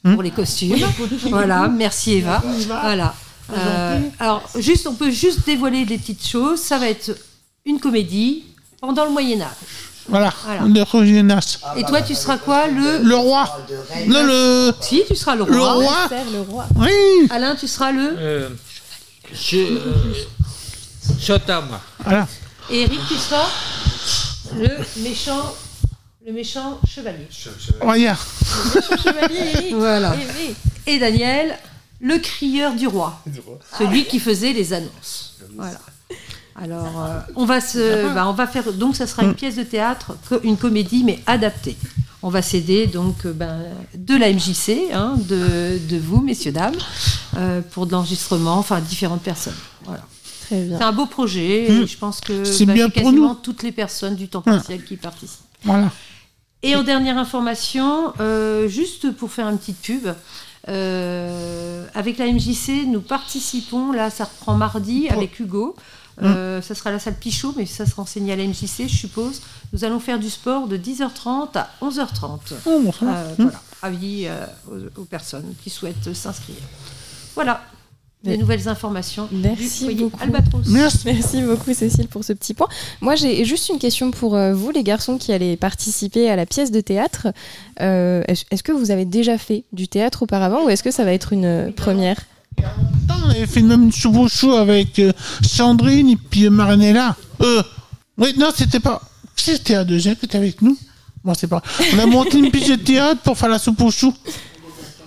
[0.03, 0.13] Mm.
[0.13, 0.75] pour les costumes.
[1.29, 2.41] voilà, merci Eva.
[2.67, 3.13] Voilà.
[3.53, 6.59] Euh, alors, juste, on peut juste dévoiler des petites choses.
[6.59, 7.15] Ça va être
[7.65, 8.45] une comédie
[8.79, 9.49] pendant le Moyen Âge.
[10.09, 10.61] Voilà, Voilà.
[10.65, 11.59] le Rogénas.
[11.77, 13.59] Et toi, tu seras quoi le Le roi.
[14.07, 14.73] Non, le.
[14.81, 15.53] Si, tu seras le roi.
[15.53, 16.07] Le roi.
[16.33, 16.65] le roi.
[16.75, 17.27] Oui.
[17.29, 18.15] Alain, tu seras le.
[18.17, 18.49] Euh,
[19.33, 20.13] je, euh.
[22.03, 22.27] Voilà.
[22.69, 23.47] Et Eric, tu seras
[24.55, 24.69] le
[25.03, 25.55] méchant,
[26.25, 27.27] le méchant chevalier.
[27.79, 28.19] Regarde.
[29.03, 29.75] chevalier, Eric.
[29.75, 30.13] Voilà.
[30.15, 30.55] Aimé.
[30.87, 31.57] Et Daniel,
[31.99, 33.21] le crieur du roi.
[33.77, 35.35] Celui qui faisait les annonces.
[35.55, 35.79] Voilà.
[36.55, 38.71] Alors, euh, on va se, bah, on va faire.
[38.73, 41.77] Donc, ça sera une pièce de théâtre, une comédie, mais adaptée.
[42.23, 43.61] On va s'aider donc euh, ben,
[43.95, 46.75] de la MJC, hein, de, de vous, messieurs dames,
[47.37, 49.55] euh, pour de l'enregistrement, enfin différentes personnes.
[49.85, 50.03] Voilà.
[50.45, 50.77] Très bien.
[50.77, 51.67] C'est un beau projet.
[51.69, 51.81] Mm.
[51.81, 53.35] Et je pense que C'est bah, bien pour quasiment nous.
[53.35, 54.51] toutes les personnes du temps Mm.
[54.51, 55.39] partiel qui participent.
[55.63, 55.89] Voilà.
[56.63, 60.09] Et en dernière information, euh, juste pour faire une petite pub,
[60.67, 65.75] euh, avec la MJC, nous participons, là ça reprend mardi avec Hugo,
[66.21, 69.41] euh, ça sera la salle Pichot, mais ça sera enseigné à la MJC, je suppose.
[69.73, 72.39] Nous allons faire du sport de 10h30 à 11h30.
[72.65, 73.17] Oh, bon, ça va.
[73.17, 74.45] Euh, Voilà, avis euh,
[74.97, 76.55] aux, aux personnes qui souhaitent s'inscrire.
[77.35, 77.61] Voilà,
[78.23, 80.21] les nouvelles informations du Merci foyer beaucoup.
[80.21, 80.67] Albatros.
[80.67, 82.67] Merci beaucoup Cécile pour ce petit point.
[82.99, 86.45] Moi j'ai juste une question pour euh, vous les garçons qui allez participer à la
[86.45, 87.29] pièce de théâtre.
[87.79, 91.13] Euh, Est-ce que vous avez déjà fait du théâtre auparavant ou est-ce que ça va
[91.13, 92.17] être une première?
[92.59, 95.11] On avait fait même une soupe au chou avec euh,
[95.41, 97.15] Sandrine et puis euh, Marinella.
[97.41, 97.63] Euh,
[98.17, 99.01] oui, non, c'était pas.
[99.35, 100.77] C'était à deuxième qui était avec nous.
[101.23, 101.61] Bon, c'est pas.
[101.93, 104.13] On a monté une pièce de théâtre pour faire la soupe au chou.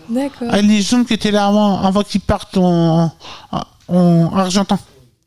[0.08, 0.48] D'accord.
[0.52, 3.12] Avec les gens qui étaient là avant, avant qu'ils partent en,
[3.52, 4.78] en, en Argentin.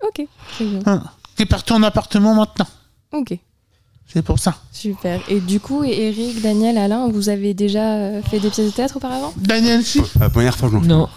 [0.07, 0.79] Ok, très bien.
[0.85, 1.03] Hein,
[1.35, 2.67] qui partent en appartement maintenant.
[3.11, 3.37] Ok,
[4.13, 4.55] C'est pour ça.
[4.71, 5.19] super.
[5.29, 8.97] Et du coup, Eric, Daniel, Alain, vous avez déjà euh, fait des pièces de théâtre
[8.97, 9.33] auparavant?
[9.37, 10.01] Daniel, si.
[10.19, 10.81] La première fois, non.
[10.81, 11.09] Non,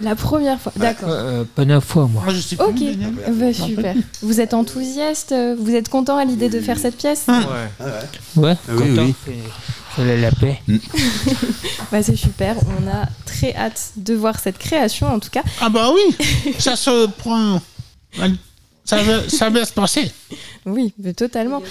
[0.00, 1.08] La première fois, d'accord.
[1.10, 2.22] euh, première fois, moi.
[2.24, 3.12] Moi, je sais plus, Ok, Daniel.
[3.32, 3.94] bah, super.
[4.22, 7.34] Vous êtes enthousiaste euh, Vous êtes content à l'idée de faire cette pièce Ouais.
[8.36, 10.04] Ouais, Ah oui, content, oui.
[10.20, 10.58] la paix.
[11.92, 15.42] Bah c'est super, on a très hâte de voir cette création en tout cas.
[15.60, 17.60] Ah bah oui, ça se prend.
[18.84, 20.10] Ça va, ça va se passer.
[20.66, 21.60] Oui, mais totalement.
[21.60, 21.64] Et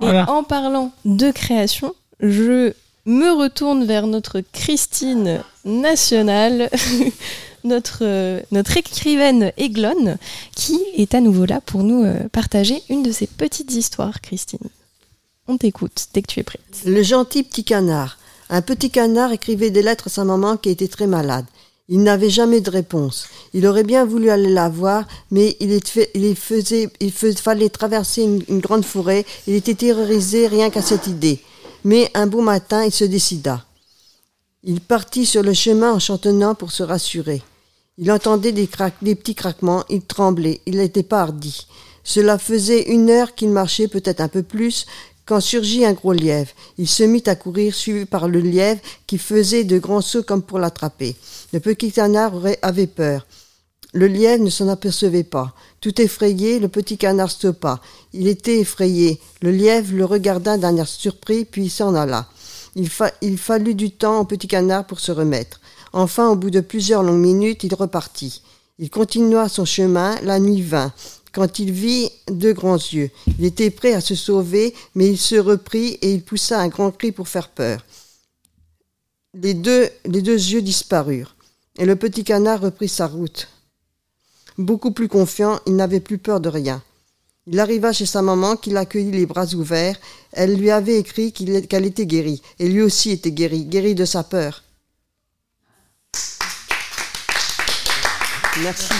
[0.00, 0.28] Voilà.
[0.30, 2.72] en parlant de création, je
[3.06, 6.68] me retourne vers notre Christine nationale,
[7.64, 10.18] notre, euh, notre écrivaine Aiglone,
[10.54, 14.68] qui est à nouveau là pour nous euh, partager une de ses petites histoires, Christine.
[15.48, 16.62] On t'écoute dès que tu es prête.
[16.84, 18.18] Le gentil petit canard.
[18.50, 21.46] Un petit canard écrivait des lettres à sa maman qui était très malade.
[21.88, 23.26] Il n'avait jamais de réponse.
[23.52, 25.78] Il aurait bien voulu aller la voir, mais il,
[26.14, 29.26] il faisait, il fallait traverser une grande forêt.
[29.46, 31.40] Il était terrorisé rien qu'à cette idée.
[31.84, 33.64] Mais un beau matin, il se décida.
[34.62, 37.42] Il partit sur le chemin en chantonnant pour se rassurer.
[37.98, 41.66] Il entendait des, petits craquements, il tremblait, il n'était pas hardi.
[42.02, 44.86] Cela faisait une heure qu'il marchait, peut-être un peu plus,
[45.26, 46.50] quand surgit un gros lièvre.
[46.78, 50.40] Il se mit à courir, suivi par le lièvre, qui faisait de grands sauts comme
[50.40, 51.14] pour l'attraper.
[51.52, 53.26] Le petit canard avait peur.
[53.92, 55.54] Le lièvre ne s'en apercevait pas.
[55.82, 57.78] Tout effrayé, le petit canard stoppa.
[58.14, 59.20] Il était effrayé.
[59.42, 62.26] Le lièvre le regarda d'un air surpris, puis s'en alla.
[62.74, 65.60] Il fallut du temps au petit canard pour se remettre.
[65.92, 68.42] Enfin, au bout de plusieurs longues minutes, il repartit.
[68.78, 70.92] Il continua son chemin, la nuit vint,
[71.32, 73.10] quand il vit deux grands yeux.
[73.38, 76.90] Il était prêt à se sauver, mais il se reprit et il poussa un grand
[76.90, 77.84] cri pour faire peur.
[79.34, 81.36] Les deux, yeux disparurent,
[81.78, 83.48] et le petit canard reprit sa route.
[84.58, 86.82] Beaucoup plus confiant, il n'avait plus peur de rien.
[87.46, 89.98] Il arriva chez sa maman qui l'accueillit les bras ouverts.
[90.32, 94.22] Elle lui avait écrit qu'elle était guérie, et lui aussi était guéri, guéri de sa
[94.22, 94.62] peur.
[98.60, 98.92] Merci.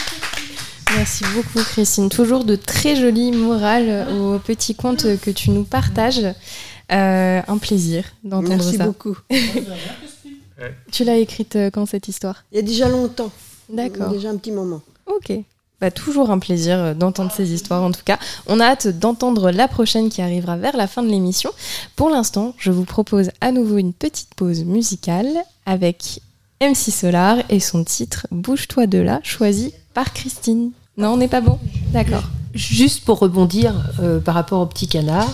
[0.95, 2.09] Merci beaucoup Christine.
[2.09, 6.25] Toujours de très jolies morales aux petits contes que tu nous partages.
[6.93, 8.87] Euh, un plaisir d'entendre Merci ça.
[8.87, 9.17] beaucoup.
[10.93, 12.45] Tu l'as écrite euh, quand cette histoire?
[12.53, 13.33] Il y a déjà longtemps.
[13.69, 14.11] D'accord.
[14.11, 14.81] Déjà un petit moment.
[15.07, 15.33] Ok.
[15.81, 18.19] Bah, toujours un plaisir euh, d'entendre ces histoires en tout cas.
[18.47, 21.51] On a hâte d'entendre la prochaine qui arrivera vers la fin de l'émission.
[21.97, 26.21] Pour l'instant, je vous propose à nouveau une petite pause musicale avec
[26.63, 30.71] MC Solar et son titre Bouge-toi de là, choisi par Christine.
[30.97, 31.59] Non, on n'est pas bon
[31.93, 32.23] D'accord.
[32.55, 35.29] Juste pour rebondir euh, par rapport au petit canard,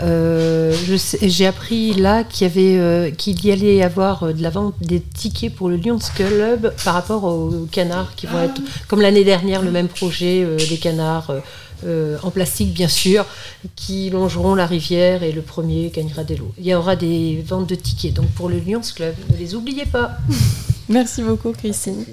[0.00, 0.74] euh,
[1.22, 3.10] j'ai appris là qu'il y, euh,
[3.44, 7.68] allait y avoir de la vente des tickets pour le Lions Club par rapport aux
[7.70, 11.30] canards qui vont être, comme l'année dernière, le même projet, des canards
[12.22, 13.24] en plastique bien sûr,
[13.76, 16.52] qui longeront la rivière et le premier gagnera des lots.
[16.58, 19.86] Il y aura des ventes de tickets, donc pour le Lions Club, ne les oubliez
[19.86, 20.12] pas.
[20.88, 22.04] Merci beaucoup Christine.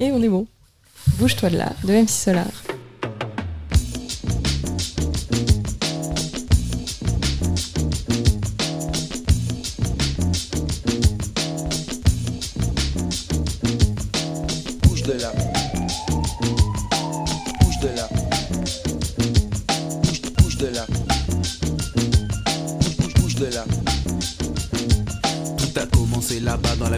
[0.00, 0.46] Et on est bon.
[1.18, 2.46] Bouge-toi de là, de MC Solar.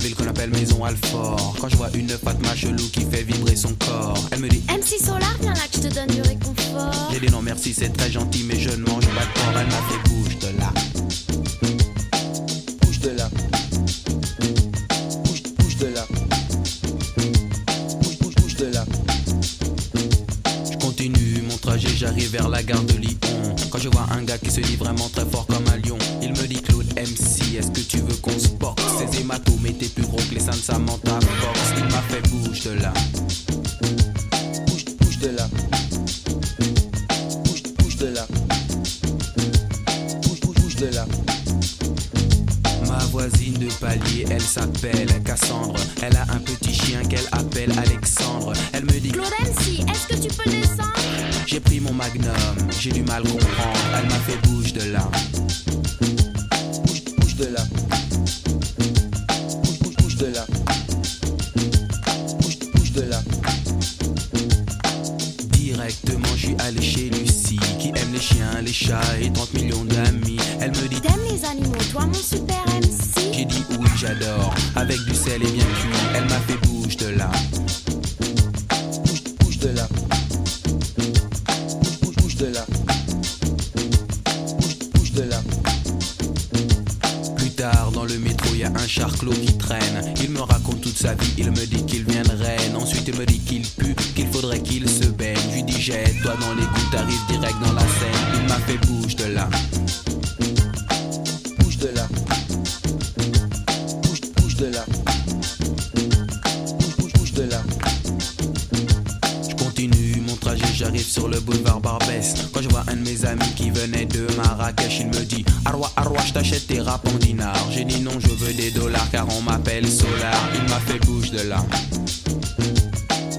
[0.00, 1.56] La ville qu'on appelle Maison Alfort.
[1.60, 4.98] Quand je vois une Fatma chelou qui fait vibrer son corps, elle me dit MC
[4.98, 7.10] Solar, viens là que je te donne du réconfort.
[7.12, 9.52] J'ai dit non merci, c'est très gentil, mais je ne mange pas de porc.
[9.60, 10.72] Elle m'a fait bouge de là.
[12.80, 13.28] Bouge de là.
[15.24, 16.06] Bouge, bouge de là.
[18.02, 18.84] Bouge, bouge, bouge de là.
[20.72, 23.18] Je continue mon trajet, j'arrive vers la gare de Lyon.
[23.70, 25.98] Quand je vois un gars qui se dit vraiment très fort comme un lion,
[26.34, 28.82] il me dit Claude MC, est-ce que tu veux qu'on se boxe?
[28.98, 31.60] Ces hématomes étaient plus gros que les seins de Samantha Fox.
[31.76, 32.92] Il m'a fait bouge de là.
[34.66, 35.48] Bouge, bouge de là.
[37.44, 38.26] Bouge, bouge de là.
[40.22, 41.06] Bouge, bouge, bouge de là.
[42.86, 45.80] Ma voisine de palier, elle s'appelle Cassandre.
[46.02, 48.52] Elle a un petit chien qu'elle appelle Alexandre.
[48.72, 50.92] Elle me dit Claude MC, est-ce que tu peux descendre?
[51.46, 52.32] J'ai pris mon magnum,
[52.78, 53.80] j'ai du mal comprendre.
[53.96, 55.10] Elle m'a fait bouge de là.
[57.40, 57.89] Bouge, bouge de là.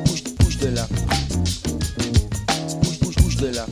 [0.05, 0.87] Bouge bouge de là.
[2.81, 3.65] Bouge, bouge, bouge de là.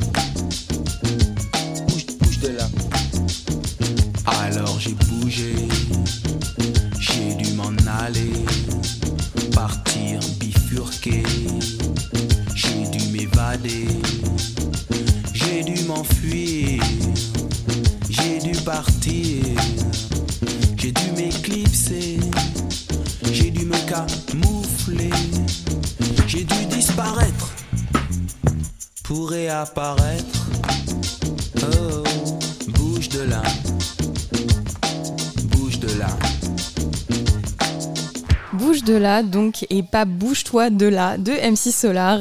[29.65, 30.25] Pour réapparaître.
[31.61, 32.03] Oh,
[32.69, 33.43] bouge de là,
[35.51, 36.07] bouge de là.
[38.53, 42.19] Bouge de là, donc, et pas bouge-toi de là, de MC Solar.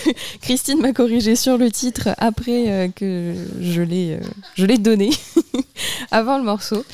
[0.42, 4.20] Christine m'a corrigé sur le titre après euh, que je l'ai, euh,
[4.54, 5.10] je l'ai donné,
[6.10, 6.84] avant le morceau.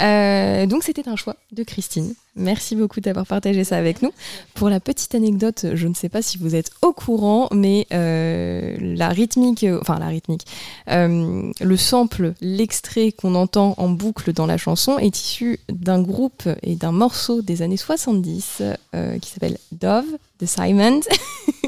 [0.00, 2.14] Euh, donc, c'était un choix de Christine.
[2.36, 4.10] Merci beaucoup d'avoir partagé ça avec nous.
[4.54, 8.76] Pour la petite anecdote, je ne sais pas si vous êtes au courant, mais euh,
[8.80, 10.44] la rythmique, enfin la rythmique,
[10.90, 16.48] euh, le sample, l'extrait qu'on entend en boucle dans la chanson est issu d'un groupe
[16.62, 18.62] et d'un morceau des années 70
[18.94, 20.06] euh, qui s'appelle Dove
[20.40, 21.00] de Simon.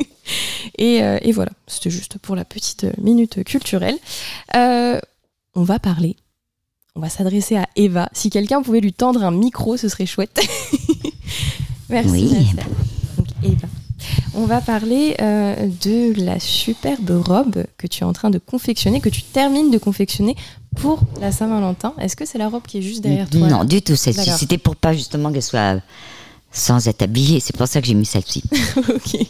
[0.78, 3.98] et, voilà, c'était juste pour la petite minute culturelle.
[4.52, 6.16] On va parler
[6.96, 8.08] on va s'adresser à Eva.
[8.12, 10.40] Si quelqu'un pouvait lui tendre un micro, ce serait chouette.
[11.90, 12.28] Merci.
[12.32, 12.46] Oui.
[13.16, 13.68] Donc, Eva.
[14.34, 19.00] On va parler euh, de la superbe robe que tu es en train de confectionner,
[19.00, 20.36] que tu termines de confectionner
[20.76, 21.94] pour la Saint-Valentin.
[21.98, 23.46] Est-ce que c'est la robe qui est juste derrière toi?
[23.46, 23.96] Non, du tout.
[23.96, 25.80] C'était pour pas justement qu'elle soit
[26.50, 27.40] sans être habillée.
[27.40, 28.42] C'est pour ça que j'ai mis celle-ci.
[28.76, 29.26] ok.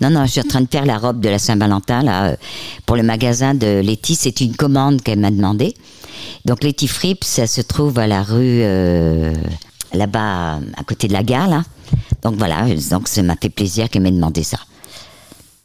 [0.00, 2.36] Non, non, je suis en train de faire la robe de la Saint-Valentin là euh,
[2.86, 4.14] pour le magasin de Letty.
[4.14, 5.74] C'est une commande qu'elle m'a demandé.
[6.44, 9.34] Donc Letty Fripp, ça se trouve à la rue euh,
[9.92, 11.64] là-bas à côté de la gare là.
[12.22, 14.58] Donc voilà, donc ça m'a fait plaisir qu'elle m'ait demandé ça.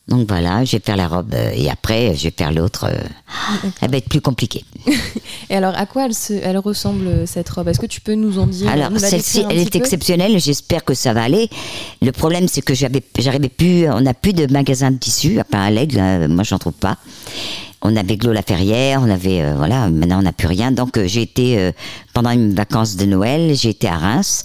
[0.10, 2.88] Donc voilà, je vais faire la robe euh, et après je vais faire l'autre.
[2.90, 2.98] euh,
[3.82, 4.66] elle va être plus compliquée.
[5.50, 7.68] Et alors, à quoi elle, se- elle ressemble euh, cette robe?
[7.70, 10.38] Est-ce que tu peux nous en dire Alors celle-ci, elle est exceptionnelle.
[10.40, 11.50] J'espère que ça va aller.
[12.02, 13.90] Le problème, c'est que j'avais, j'arrivais plus.
[13.90, 15.40] On n'a plus de magasin de tissu.
[15.54, 16.98] À l'aigle, hein, moi j'en trouve pas.
[17.82, 19.90] On avait Glo la Ferrière, on avait euh, voilà.
[19.90, 20.72] Maintenant, on n'a plus rien.
[20.72, 21.72] Donc j'ai été
[22.14, 24.44] pendant une vacance de Noël, j'ai été à Reims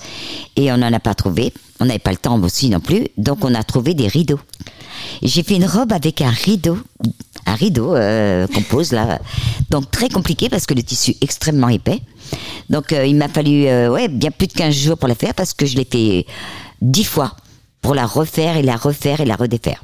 [0.57, 1.53] et on n'en a pas trouvé.
[1.81, 3.09] On n'avait pas le temps aussi non plus.
[3.17, 4.41] Donc on a trouvé des rideaux.
[5.23, 6.79] J'ai fait une robe avec un rideau,
[7.47, 9.21] un rideau euh, qu'on pose là.
[9.71, 12.01] Donc très compliqué parce que le tissu est extrêmement épais.
[12.69, 15.35] Donc euh, il m'a fallu euh, ouais, bien plus de 15 jours pour la faire
[15.35, 16.27] parce que je l'ai fait
[16.83, 17.35] 10 fois
[17.81, 19.83] pour la refaire et la refaire et la redéfaire.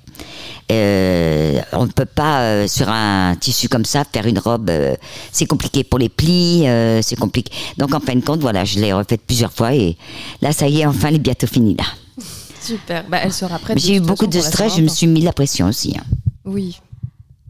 [0.72, 4.70] Euh, on ne peut pas euh, sur un tissu comme ça faire une robe.
[4.70, 4.94] euh,
[5.30, 6.64] c'est compliqué pour les plis,
[7.02, 7.52] c'est compliqué.
[7.76, 9.96] Donc en fin de compte, voilà, je l'ai refaite plusieurs fois et
[10.40, 11.85] là, ça y est, enfin, elle est bientôt finie là.
[12.61, 13.04] Super.
[13.09, 13.78] Bah, elle sera prête.
[13.78, 15.94] J'ai eu beaucoup de stress, je me suis mis la pression aussi.
[15.98, 16.04] hein.
[16.46, 16.80] Oui.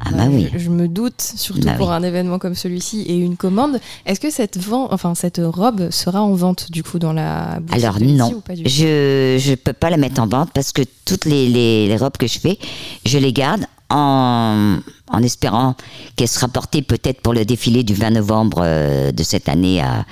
[0.06, 0.48] Ah bah oui.
[0.52, 1.94] Je, je me doute, surtout Bah pour oui.
[1.94, 3.80] un événement comme celui-ci et une commande.
[4.06, 7.82] Est-ce que cette, vent, enfin, cette robe sera en vente du coup dans la boutique
[7.84, 11.24] Alors non, ou pas je je peux pas la mettre en vente parce que toutes
[11.24, 12.58] les, les, les robes que je fais,
[13.06, 15.74] je les garde en, en espérant
[16.16, 20.04] qu'elles sera portée peut-être pour le défilé du 20 novembre euh, de cette année à,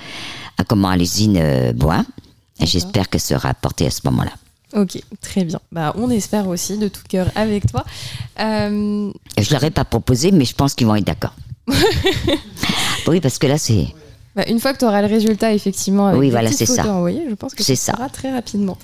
[0.57, 2.03] à comment à l'usine euh, Bois.
[2.59, 4.31] J'espère qu'elle sera portée à ce moment-là.
[4.75, 5.59] Ok, très bien.
[5.71, 7.85] Bah, on espère aussi de tout cœur avec toi.
[8.39, 11.33] Euh, Je leur ai pas proposé, mais je pense qu'ils vont être d'accord.
[13.07, 13.87] oui, parce que là, c'est.
[14.35, 16.87] bah, une fois que tu auras le résultat, effectivement, avec Oui, voilà, c'est ça.
[16.93, 18.77] envoyées, je pense que C'est ça sera très rapidement.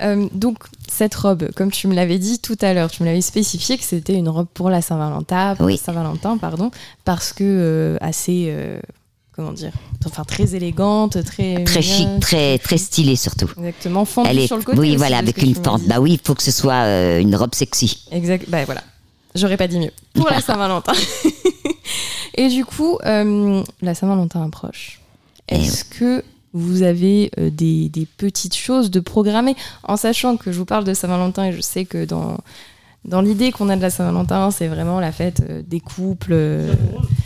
[0.00, 3.20] Euh, donc, cette robe, comme tu me l'avais dit tout à l'heure, tu me l'avais
[3.20, 5.76] spécifié que c'était une robe pour la Saint-Valentin, Oui.
[5.76, 6.70] Saint-Valentin, pardon,
[7.04, 8.80] parce que euh, assez, euh,
[9.40, 9.72] comment dire,
[10.04, 13.48] enfin très élégante, très Très chic, très, très stylée surtout.
[13.56, 14.78] Exactement, fendue Elle est, sur le côté.
[14.78, 15.82] oui, aussi, voilà, avec une fente.
[15.84, 18.04] Bah oui, il faut que ce soit euh, une robe sexy.
[18.12, 18.44] Exact.
[18.50, 18.82] Bah voilà.
[19.34, 19.92] J'aurais pas dit mieux.
[20.12, 20.92] Pour la Saint-Valentin.
[22.34, 25.00] Et du coup, euh, la Saint-Valentin approche.
[25.48, 26.22] Eh Est-ce que
[26.52, 30.84] vous avez euh, des, des petites choses de programmer en sachant que je vous parle
[30.84, 32.36] de Saint-Valentin et je sais que dans,
[33.04, 36.72] dans l'idée qu'on a de la Saint-Valentin, c'est vraiment la fête euh, des couples, euh,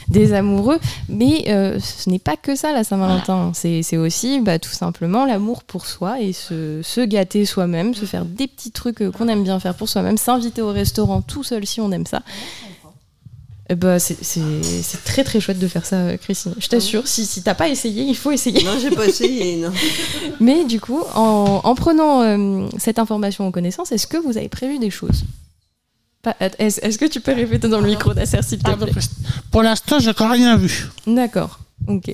[0.09, 0.79] des amoureux.
[1.09, 3.51] Mais euh, ce n'est pas que ça la Saint-Valentin.
[3.55, 8.05] C'est c'est aussi bah, tout simplement l'amour pour soi et se, se gâter soi-même, se
[8.05, 11.67] faire des petits trucs qu'on aime bien faire pour soi-même, s'inviter au restaurant tout seul
[11.67, 12.23] si on aime ça.
[13.71, 16.55] Eh bah, c'est très très chouette de faire ça, Christine.
[16.59, 18.63] Je t'assure, si, si t'as pas essayé, il faut essayer.
[18.63, 19.73] Non, j'ai pas essayé, non.
[20.41, 24.51] Mais du coup, en, en prenant euh, cette information en connaissance, est-ce que vous avez
[24.51, 25.25] prévu des choses?
[26.59, 28.93] Est-ce que tu peux répéter dans le micro d'Acer, s'il te plaît
[29.51, 30.89] Pour l'instant, j'ai encore rien vu.
[31.07, 32.13] D'accord, ok.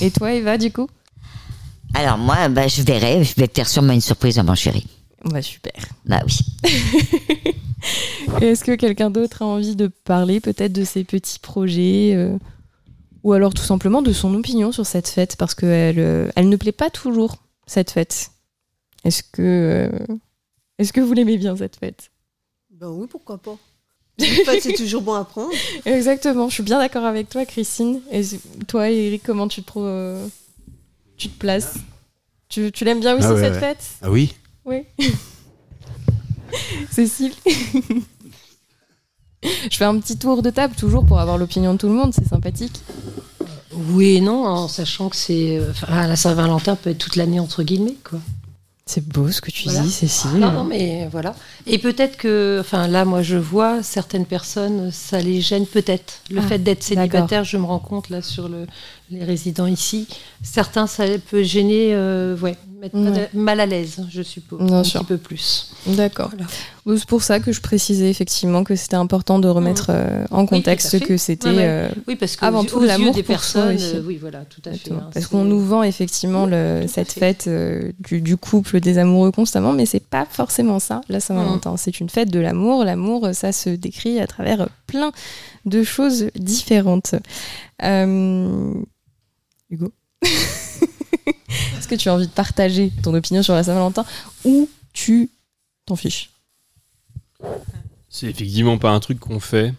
[0.00, 0.88] Et toi, Eva, du coup
[1.94, 3.24] Alors moi, bah, je verrai.
[3.24, 4.86] Je vais te faire sûrement une surprise à mon chéri.
[5.24, 5.72] Bah super.
[6.04, 6.38] Bah oui.
[8.40, 12.36] Est-ce que quelqu'un d'autre a envie de parler peut-être de ses petits projets euh,
[13.24, 15.36] ou alors tout simplement de son opinion sur cette fête?
[15.36, 18.30] Parce qu'elle euh, elle ne plaît pas toujours cette fête.
[19.04, 20.16] Est-ce que euh,
[20.78, 22.10] est-ce que vous l'aimez bien cette fête?
[22.80, 23.56] Ben oui, pourquoi pas.
[24.20, 25.52] En fait, c'est toujours bon à prendre.
[25.84, 28.00] Exactement, je suis bien d'accord avec toi Christine.
[28.10, 28.22] Et
[28.66, 30.26] toi Eric, comment tu te pro- euh,
[31.16, 31.74] tu te places
[32.48, 33.60] Tu, tu l'aimes bien aussi Ah ouais, cette ouais.
[33.60, 33.84] fête?
[34.02, 34.82] Ah oui Oui.
[36.90, 37.32] Cécile
[39.70, 42.12] Je fais un petit tour de table toujours pour avoir l'opinion de tout le monde,
[42.12, 42.80] c'est sympathique.
[43.72, 45.58] Oui et non, en sachant que c'est.
[45.58, 48.18] euh, Enfin, la Saint-Valentin peut être toute l'année, entre guillemets, quoi.
[48.90, 49.80] C'est beau ce que tu Voilà.
[49.80, 50.30] dis, Cécile.
[50.38, 51.34] Non, non, mais voilà.
[51.66, 56.20] Et peut-être que, enfin là, moi je vois certaines personnes, ça les gêne peut-être.
[56.30, 58.66] Le Ah, fait d'être célibataire, je me rends compte là sur le,
[59.10, 60.06] les résidents ici.
[60.42, 63.28] Certains, ça peut gêner, euh, ouais, mettre mal à- Ouais.
[63.34, 64.60] mal à l'aise, je suppose.
[64.62, 65.00] Bien un sûr.
[65.00, 65.70] petit peu plus.
[65.86, 66.30] D'accord.
[66.96, 70.46] C'est pour ça que je précisais effectivement que c'était important de remettre euh, en Oui,
[70.48, 71.00] contexte fait.
[71.00, 71.64] que c'était Ouais, ouais.
[71.66, 74.62] euh, Oui, parce que avant aux- tout l'amour des pour personnes, euh, oui, voilà, tout
[74.64, 77.48] à fait, hein, Parce qu'on nous vend effectivement le- cette fête
[78.00, 81.76] du, du couple, des amoureux constamment, mais c'est pas forcément ça, la Saint-Valentin.
[81.76, 82.84] C'est une fête de l'amour.
[82.84, 85.12] L'amour, ça se décrit à travers plein
[85.66, 87.14] de choses différentes.
[87.82, 88.72] Euh,
[89.70, 89.92] Hugo?
[90.22, 94.04] Est-ce que tu as envie de partager ton opinion sur la Saint-Valentin
[94.44, 95.30] ou tu
[95.86, 96.30] t'en fiches?
[98.08, 99.72] C'est effectivement pas un truc qu'on fait.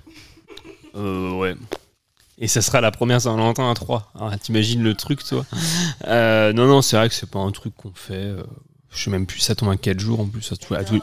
[0.95, 1.55] Euh, ouais.
[2.37, 4.11] Et ça sera la première Saint-Valentin à 3.
[4.15, 5.45] Alors, T'imagines le truc, toi?
[6.07, 8.13] Euh, Non, non, c'est vrai que c'est pas un truc qu'on fait.
[8.13, 8.43] euh,
[8.91, 10.41] je sais même plus, ça tombe à 4 jours en plus.
[10.41, 11.01] Ça, tout- à tout-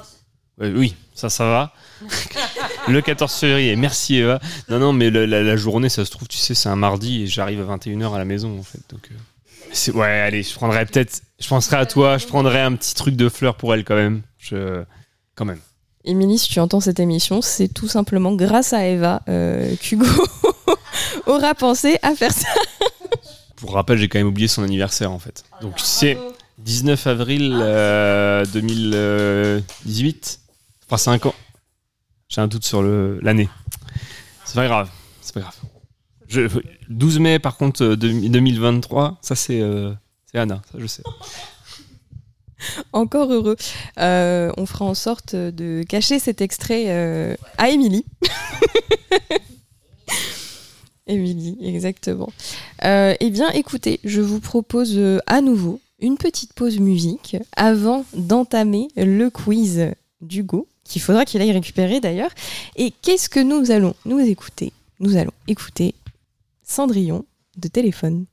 [0.59, 1.75] Ouais, oui, ça, ça va.
[2.89, 4.41] le 14 février, merci Eva.
[4.69, 7.27] Non, non, mais la, la journée, ça se trouve, tu sais, c'est un mardi et
[7.27, 8.81] j'arrive à 21h à la maison, en fait.
[8.89, 11.21] Donc, euh, ouais, allez, je prendrais peut-être.
[11.39, 14.23] Je penserai à toi, je prendrais un petit truc de fleurs pour elle quand même.
[14.39, 14.83] Je,
[15.35, 15.61] quand même.
[16.05, 20.07] Émilie, si tu entends cette émission, c'est tout simplement grâce à Eva euh, qu'Hugo
[21.27, 22.49] aura pensé à faire ça.
[23.57, 25.45] Pour rappel, j'ai quand même oublié son anniversaire en fait.
[25.63, 26.17] Donc c'est
[26.59, 30.41] 19 avril euh, 2018.
[30.87, 31.35] Enfin 5 ans.
[32.29, 33.49] J'ai un doute sur l'année.
[34.45, 34.91] C'est pas grave.
[35.21, 35.57] C'est pas grave.
[36.29, 36.49] Je-
[36.89, 39.93] 12 mai par contre euh, de- 2023, ça c'est euh,
[40.31, 41.03] c'est Anna, ça je sais.
[42.93, 43.57] Encore heureux.
[43.99, 48.05] Euh, on fera en sorte de cacher cet extrait euh, à Émilie.
[51.07, 52.33] Émilie, exactement.
[52.85, 58.05] Euh, eh bien, écoutez, je vous propose euh, à nouveau une petite pause musique avant
[58.15, 62.31] d'entamer le quiz d'Hugo, qu'il faudra qu'il aille récupérer d'ailleurs.
[62.77, 64.73] Et qu'est-ce que nous allons nous écouter?
[65.01, 65.95] Nous allons écouter
[66.63, 67.25] Cendrillon
[67.57, 68.27] de téléphone.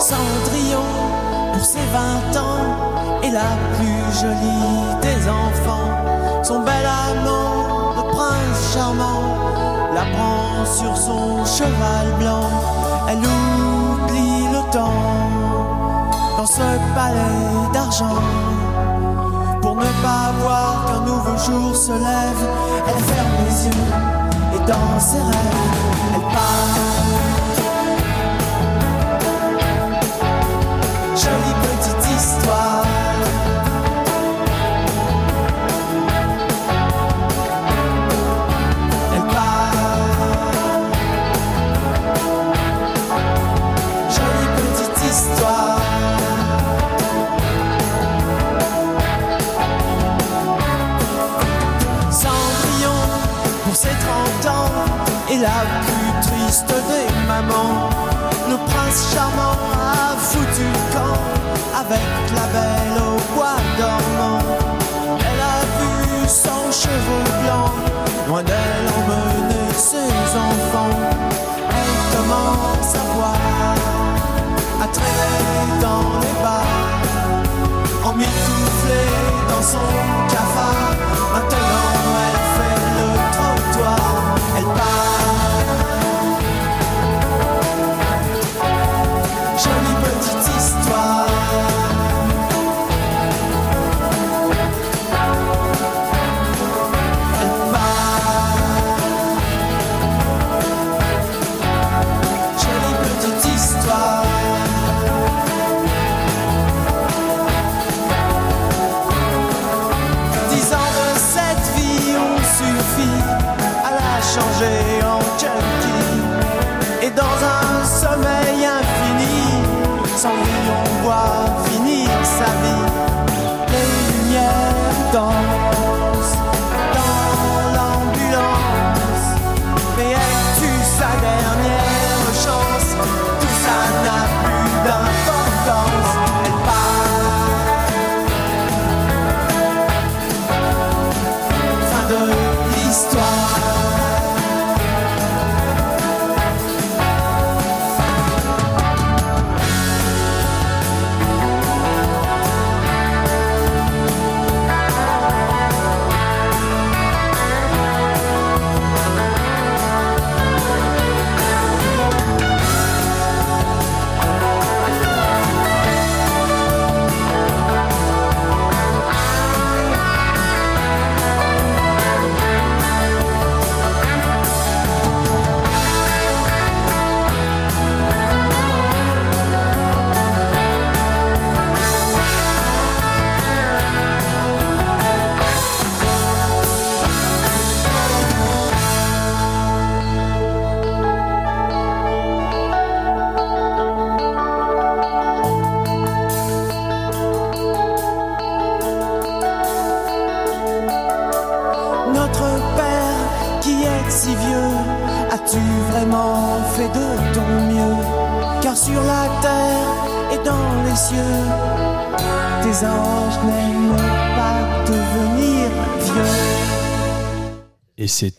[0.00, 0.82] Cendrillon,
[1.52, 6.44] pour ses 20 ans, est la plus jolie des enfants.
[6.44, 7.21] Son bel charmant,
[10.02, 12.48] la prend sur son cheval blanc.
[13.08, 15.02] Elle oublie le temps
[16.36, 18.22] dans ce palais d'argent.
[19.60, 22.44] Pour ne pas voir qu'un nouveau jour se lève,
[22.88, 23.92] elle ferme les yeux
[24.54, 27.31] et dans ses rêves, elle part.
[79.72, 81.71] Dans son cafard.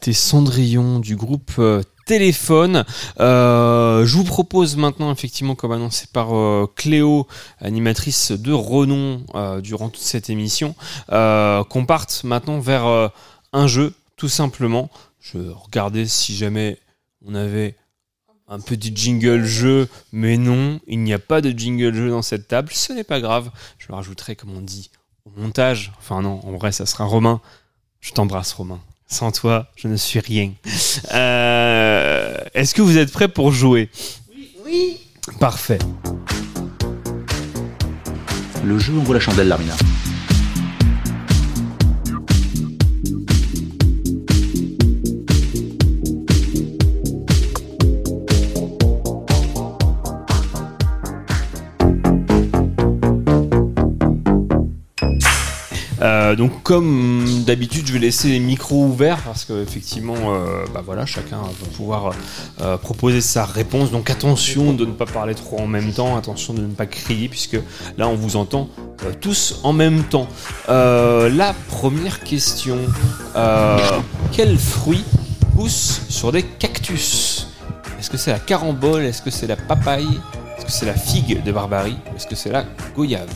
[0.03, 2.83] C'était Cendrillon du groupe euh, Téléphone.
[3.21, 7.25] Euh, je vous propose maintenant, effectivement, comme annoncé par euh, Cléo,
[7.61, 9.23] animatrice de renom
[9.61, 10.75] durant toute cette émission,
[11.07, 13.11] qu'on parte maintenant vers
[13.53, 14.89] un jeu, tout simplement.
[15.21, 16.79] Je regardais si jamais
[17.25, 17.77] on avait
[18.49, 22.49] un petit jingle jeu, mais non, il n'y a pas de jingle jeu dans cette
[22.49, 22.73] table.
[22.73, 23.51] Ce n'est pas grave.
[23.77, 24.91] Je le rajouterai, comme on dit,
[25.23, 25.93] au montage.
[25.97, 27.39] Enfin non, en vrai, ça sera Romain.
[28.01, 28.81] Je t'embrasse, Romain.
[29.13, 30.53] Sans toi, je ne suis rien.
[31.13, 33.87] Euh, Est-ce que vous êtes prêts pour jouer?
[34.65, 34.97] Oui.
[35.39, 35.77] Parfait.
[38.65, 39.75] Le jeu ouvre la chandelle, Larmina.
[56.33, 60.81] Euh, donc comme d'habitude, je vais laisser les micros ouverts parce que effectivement, euh, bah
[60.83, 62.13] voilà, chacun va pouvoir
[62.61, 63.91] euh, proposer sa réponse.
[63.91, 67.29] Donc attention de ne pas parler trop en même temps, attention de ne pas crier
[67.29, 67.57] puisque
[67.97, 68.69] là on vous entend
[69.21, 70.27] tous en même temps.
[70.67, 72.77] La première question
[74.31, 75.03] quel fruit
[75.55, 77.47] pousse sur des cactus?
[77.99, 80.07] Est-ce que c'est la carambole Est-ce que c'est la papaye?
[80.57, 81.97] Est-ce que c'est la figue de Barbarie?
[82.15, 82.65] Est-ce que c'est la
[82.95, 83.29] goyave?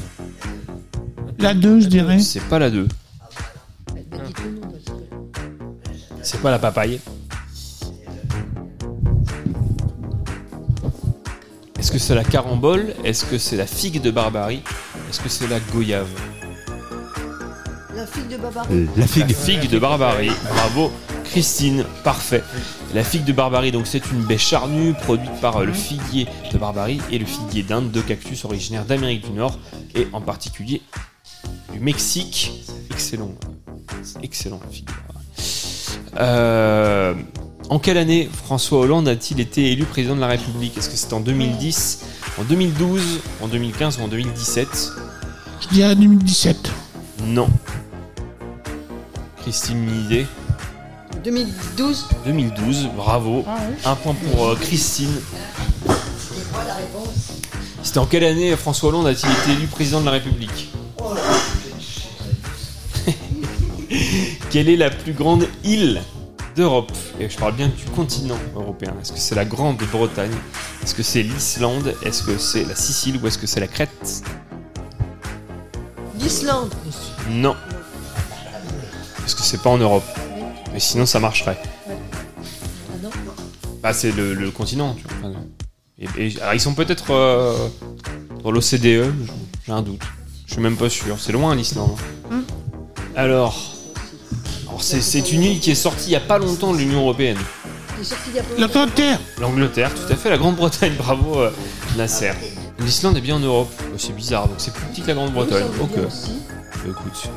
[1.40, 2.20] La 2, je dirais.
[2.20, 2.88] C'est pas la 2.
[6.24, 7.00] C'est pas la papaye.
[11.78, 14.62] Est-ce que c'est la carambole Est-ce que c'est la figue de Barbarie?
[15.10, 16.10] Est-ce que c'est la goyave?
[17.96, 18.88] La fille de Barbarie.
[18.98, 19.70] La figue.
[19.70, 20.32] de Barbarie.
[20.54, 20.92] Bravo,
[21.24, 21.86] Christine.
[22.04, 22.44] Parfait.
[22.96, 26.58] La figue de Barbarie, donc c'est une baie charnue produite par euh, le figuier de
[26.58, 29.60] Barbarie et le figuier d'Inde, deux cactus originaires d'Amérique du Nord
[29.94, 30.82] et en particulier
[31.74, 32.52] du Mexique.
[32.92, 33.32] Excellent.
[34.04, 34.60] C'est Excellent.
[36.20, 37.14] Euh,
[37.70, 40.78] en quelle année François Hollande a-t-il été élu président de la République?
[40.78, 42.06] Est-ce que c'est en 2010,
[42.40, 43.02] en 2012,
[43.42, 44.92] en 2015 ou en 2017
[45.62, 46.72] Je dirais 2017.
[47.26, 47.50] Non.
[49.42, 50.26] Christine, une idée
[51.24, 52.08] 2012.
[52.26, 53.44] 2012, bravo.
[53.48, 53.92] Ah.
[53.92, 55.14] Un point pour euh, Christine.
[57.84, 60.70] C'était en quelle année François Hollande a-t-il été élu président de la République?
[64.50, 66.02] Quelle est la plus grande île
[66.56, 66.92] d'Europe?
[67.20, 68.94] Et je parle bien du continent européen.
[69.02, 70.32] Est-ce que c'est la Grande-Bretagne
[70.84, 71.94] Est-ce que c'est l'Islande?
[72.04, 74.24] Est-ce que c'est la Sicile ou est-ce que c'est la Crète?
[76.20, 76.74] L'Islande.
[77.30, 77.56] Non.
[79.20, 80.06] Parce que c'est pas en Europe.
[80.74, 81.58] Mais sinon ça marcherait.
[83.84, 85.30] Bah c'est le, le continent, tu vois.
[85.30, 85.40] Enfin,
[86.00, 87.56] et- et- alors, ils sont peut-être euh,
[88.44, 89.14] dans l'OCDE,
[89.66, 90.02] j'ai un doute.
[90.48, 91.20] Je suis même pas sûr.
[91.20, 91.96] C'est loin l'Islande.
[93.16, 93.77] Alors, alors,
[94.82, 97.38] c'est, c'est une île qui est sortie il y a pas longtemps de l'Union Européenne.
[98.58, 99.20] L'Angleterre.
[99.40, 101.52] L'Angleterre, tout à fait, la Grande-Bretagne, bravo euh,
[101.98, 102.32] Nasser.
[102.80, 105.66] L'Islande est bien en Europe, c'est bizarre, donc c'est plus petit que la Grande-Bretagne.
[105.82, 105.96] Ok.
[105.96, 106.10] Bah,
[106.90, 107.30] écoute,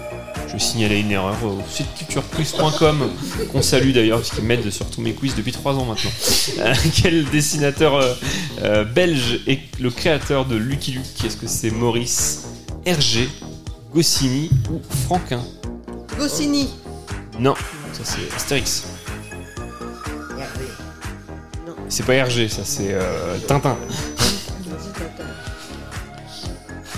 [0.50, 3.10] je vais signaler une erreur au site cultureplus.com,
[3.52, 6.10] qu'on salue d'ailleurs, parce qu'ils m'aident sur tous mes quiz depuis 3 ans maintenant.
[6.58, 8.14] Euh, quel dessinateur euh,
[8.62, 11.24] euh, belge est le créateur de Lucky Luke?
[11.24, 12.42] Est-ce que c'est Maurice,
[12.84, 13.28] Hergé,
[13.94, 15.42] Goscinny ou Franquin?
[16.18, 16.68] Goscinny.
[17.40, 17.54] Non,
[17.92, 18.84] ça c'est Astérix.
[21.88, 23.76] C'est pas Hergé, ça c'est euh, Tintin.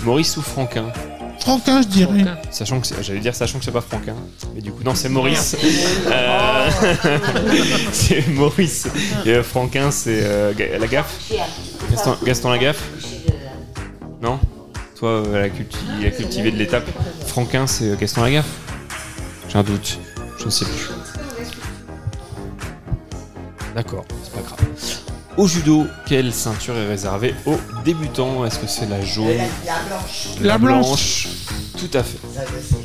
[0.03, 0.91] Maurice ou Franquin?
[1.39, 2.25] Franquin, je dirais.
[2.51, 4.15] Sachant que c'est- j'allais dire sachant que c'est pas Franquin,
[4.53, 5.55] mais du coup non c'est Maurice.
[6.07, 6.69] Euh,
[7.93, 8.87] c'est Maurice.
[9.25, 11.31] Et euh, Franquin c'est euh, la gaffe?
[11.89, 12.83] Gaston, Gaston Lagaffe?
[14.21, 14.39] Non?
[14.99, 16.87] Toi euh, la, culti- la cultivé de l'étape.
[17.27, 18.47] Franquin c'est euh, Gaston Lagaffe.
[19.49, 19.99] J'ai un doute.
[20.43, 20.89] Je ne sais plus.
[23.73, 24.59] D'accord, c'est pas grave.
[25.37, 28.43] Au judo, quelle ceinture est réservée aux débutants?
[28.45, 30.27] Est-ce que c'est la jaune La blanche.
[30.41, 31.27] La blanche.
[31.79, 32.19] Tout à fait.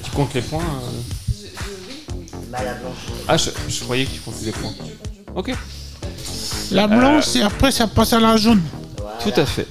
[0.04, 2.56] Tu comptes les points euh?
[3.26, 4.72] Ah, je, je croyais que tu comptais les points.
[5.34, 5.52] Ok.
[6.70, 8.62] La blanche, Euh, et après, ça passe à la jaune.
[9.22, 9.66] Tout à fait.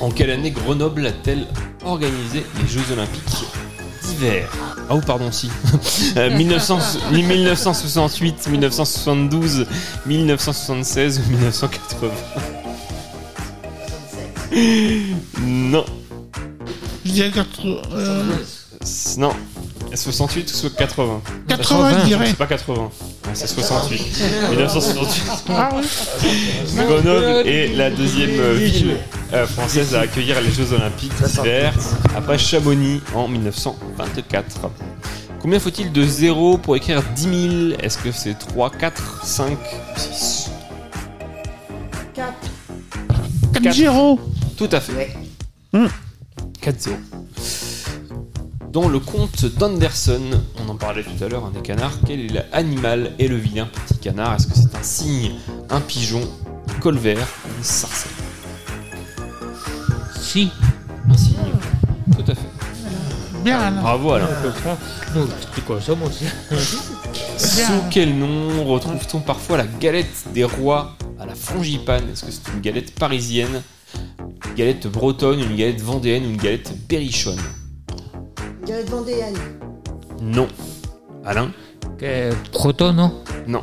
[0.00, 1.46] En quelle année Grenoble a-t-elle
[1.84, 3.44] organisé les Jeux Olympiques
[4.02, 4.50] d'hiver?
[4.60, 5.50] Ah, oh, pardon, si.
[6.16, 6.78] Euh, 1900
[7.12, 9.66] 1968, 1972,
[10.06, 12.10] 1976 ou 1980
[15.42, 15.84] Non.
[17.04, 17.76] Je dirais 80.
[17.94, 18.22] euh,
[19.18, 19.32] Non.
[19.94, 22.26] 68 ou 80 80, je dirais.
[22.26, 22.82] C'est pas 80.
[22.82, 22.90] Ouais,
[23.34, 24.02] c'est 68.
[24.50, 25.22] 1968.
[25.50, 25.84] Ah oui.
[26.86, 28.96] Grenoble est la deuxième euh, ville
[29.34, 31.74] euh, française à accueillir les Jeux Olympiques d'hiver
[32.16, 34.70] après Chamonix en 1924.
[35.40, 37.22] Combien faut-il de zéros pour écrire 10
[37.70, 40.50] 000 Est-ce que c'est 3, 4, 5 ou 6
[42.14, 44.20] 4 0
[44.56, 45.16] Tout à fait.
[46.62, 46.92] 4-0.
[48.70, 52.46] Dans le conte d'Anderson, on en parlait tout à l'heure, un des canards, quel est
[52.52, 54.34] l'animal et le vilain petit canard?
[54.34, 55.32] Est-ce que c'est un cygne,
[55.70, 56.22] un pigeon,
[56.68, 58.23] un colvert ou une sarcelle
[60.34, 60.50] Si.
[61.08, 61.36] Un cygne.
[62.12, 62.48] Tout à fait.
[63.44, 63.80] Bien, Alain.
[63.82, 64.26] Bravo Alain.
[65.64, 66.24] Quoi ça, moi aussi
[67.38, 72.10] Sous quel nom retrouve-t-on parfois la galette des rois à la frangipane?
[72.10, 73.62] Est-ce que c'est une galette parisienne,
[74.48, 77.38] une galette bretonne, une galette vendéenne ou une galette berrichonne?
[78.66, 79.38] Galette vendéenne.
[80.20, 80.48] Non.
[81.24, 81.52] Alain?
[82.52, 83.22] Breton, non?
[83.46, 83.62] Non.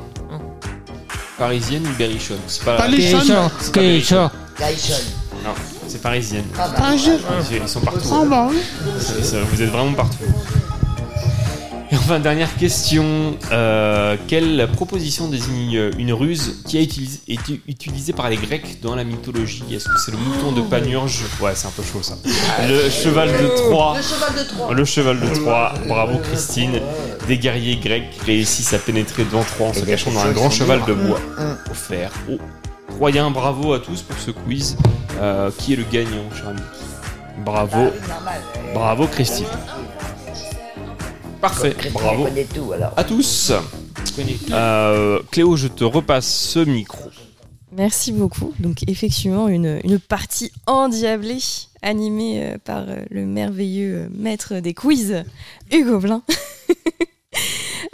[1.38, 2.40] Parisienne ou berrichonne?
[2.48, 3.50] C'est pas Berrichonne.
[3.74, 4.30] Berrichonne.
[5.44, 5.52] Non,
[5.88, 6.46] c'est parisienne.
[6.58, 6.74] Ah bah.
[6.78, 7.20] Parisienne.
[7.64, 8.08] Ils sont partout.
[8.12, 8.58] Ah bah oui.
[9.52, 10.18] Vous êtes vraiment partout.
[11.94, 13.36] Et enfin, dernière question.
[13.52, 18.96] Euh, quelle proposition désigne une ruse qui a utilisé- été utilisée par les Grecs dans
[18.96, 19.64] la mythologie?
[19.74, 21.24] Est-ce que c'est le mouton de Panurge?
[21.42, 22.16] Ouais, c'est un peu chaud ça.
[22.66, 23.96] Le cheval de Troie.
[23.98, 24.74] Le cheval de Troie.
[24.74, 25.74] Le cheval de Troie.
[25.88, 26.80] Bravo Christine.
[27.28, 30.82] Des guerriers grecs réussissent à pénétrer devant Troie en se cachant dans un grand cheval
[30.88, 31.20] de bois
[31.70, 32.12] offert
[33.02, 34.78] Bravo à tous pour ce quiz.
[35.20, 36.62] Euh, qui est le gagnant, cher ami?
[37.44, 37.90] Bravo.
[38.76, 39.48] Bravo Christine.
[41.42, 42.28] Parfait, bravo
[42.96, 43.54] à tous.
[44.52, 47.10] Euh, Cléo, je te repasse ce micro.
[47.72, 48.54] Merci beaucoup.
[48.60, 51.40] Donc effectivement, une, une partie endiablée
[51.82, 55.24] animée euh, par euh, le merveilleux euh, maître des quiz,
[55.72, 56.22] Hugo Blin.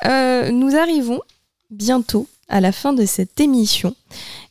[0.05, 1.21] Euh, nous arrivons
[1.71, 3.95] bientôt à la fin de cette émission.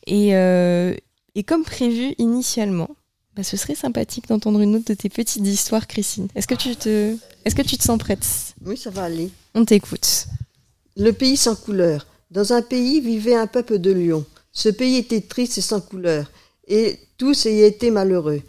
[0.07, 0.95] Et, euh,
[1.35, 2.89] et comme prévu initialement,
[3.35, 6.27] bah, ce serait sympathique d'entendre une autre de tes petites histoires, Christine.
[6.33, 8.25] Est-ce que tu te, est-ce que tu te sens prête?
[8.65, 9.29] Oui, ça va aller.
[9.53, 10.25] On t'écoute.
[10.95, 12.07] Le pays sans couleur.
[12.31, 14.25] Dans un pays vivait un peuple de lions.
[14.51, 16.31] Ce pays était triste et sans couleur,
[16.67, 18.41] et tous y étaient malheureux.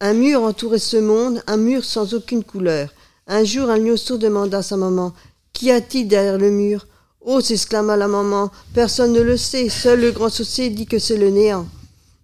[0.00, 2.88] Un mur entourait ce monde, un mur sans aucune couleur.
[3.26, 5.12] Un jour, un lionceau demanda à sa maman
[5.52, 6.86] Qu'y a-t-il derrière le mur?
[7.26, 11.16] Oh s'exclama la maman, personne ne le sait, seul le grand sorcier dit que c'est
[11.16, 11.66] le néant.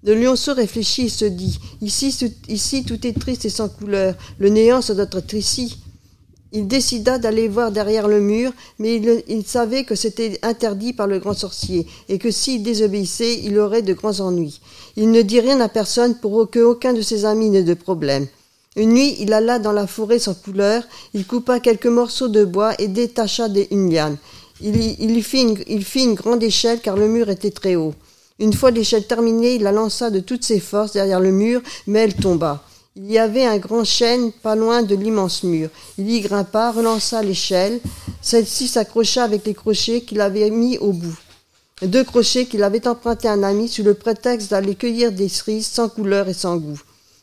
[0.04, 2.14] Le lionceau réfléchit et se dit ici,
[2.48, 5.78] ici tout est triste et sans couleur, le néant ça doit être ici.
[6.52, 11.06] Il décida d'aller voir derrière le mur, mais il, il savait que c'était interdit par
[11.06, 14.60] le grand sorcier, et que s'il désobéissait, il aurait de grands ennuis.
[14.96, 18.26] Il ne dit rien à personne pour que aucun de ses amis n'ait de problème.
[18.76, 20.82] Une nuit, il alla dans la forêt sans couleur,
[21.14, 24.16] il coupa quelques morceaux de bois et détacha des, une liane.
[24.62, 27.94] Il, fit une grande échelle car le mur était très haut.
[28.38, 32.00] Une fois l'échelle terminée, il la lança de toutes ses forces derrière le mur, mais
[32.00, 32.62] elle tomba.
[32.96, 35.70] Il y avait un grand chêne pas loin de l'immense mur.
[35.96, 37.80] Il y grimpa, relança l'échelle.
[38.20, 41.16] Celle-ci s'accrocha avec les crochets qu'il avait mis au bout.
[41.82, 45.66] Deux crochets qu'il avait empruntés à un ami sous le prétexte d'aller cueillir des cerises
[45.66, 46.80] sans couleur et sans goût.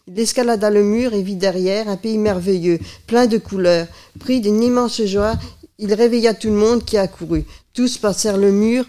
[0.07, 3.87] Il escalada le mur et vit derrière un pays merveilleux, plein de couleurs.
[4.19, 5.33] Pris d'une immense joie,
[5.79, 7.45] il réveilla tout le monde qui accourut.
[7.73, 8.85] Tous passèrent le mur.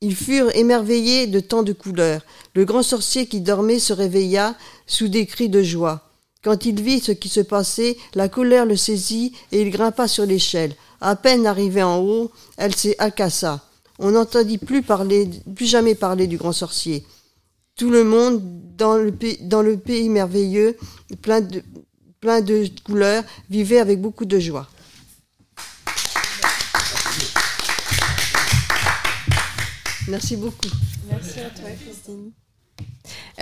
[0.00, 2.22] Ils furent émerveillés de tant de couleurs.
[2.54, 6.10] Le grand sorcier qui dormait se réveilla sous des cris de joie.
[6.42, 10.24] Quand il vit ce qui se passait, la colère le saisit et il grimpa sur
[10.24, 10.74] l'échelle.
[11.02, 13.60] À peine arrivé en haut, elle s'est accassa.
[13.98, 17.04] On n'entendit plus parler, plus jamais parler du grand sorcier.
[17.76, 18.40] Tout le monde
[18.76, 20.76] dans le, pays, merveilleux,
[21.20, 21.62] plein de
[22.84, 24.66] couleurs, vivait avec beaucoup de joie.
[30.10, 30.68] Merci beaucoup.
[31.08, 32.32] Merci à toi, Christine.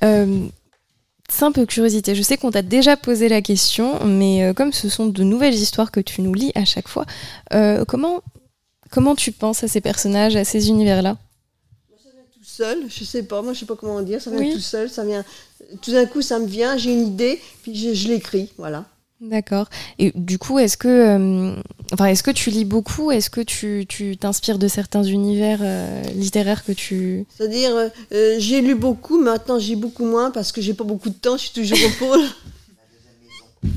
[0.03, 0.47] Euh,
[1.31, 5.07] simple curiosité, je sais qu'on t'a déjà posé la question, mais euh, comme ce sont
[5.07, 7.07] de nouvelles histoires que tu nous lis à chaque fois,
[7.53, 8.23] euh, comment,
[8.91, 11.17] comment tu penses à ces personnages, à ces univers-là?
[12.33, 14.53] Tout seul, je sais pas, moi je sais pas comment dire, ça vient Oui.
[14.53, 15.25] tout seul, ça vient.
[15.83, 18.85] Tout d'un coup, ça me vient, j'ai une idée, puis je, je l'écris, voilà.
[19.21, 19.69] D'accord.
[19.99, 21.57] Et du coup, est-ce que, euh,
[21.93, 23.11] enfin, est-ce que tu lis beaucoup?
[23.11, 27.27] Est-ce que tu tu t'inspires de certains univers euh, littéraires que tu...
[27.37, 27.73] C'est-à-dire,
[28.13, 31.37] euh, j'ai lu beaucoup, maintenant j'ai beaucoup moins parce que j'ai pas beaucoup de temps,
[31.37, 32.21] je suis toujours au pôle.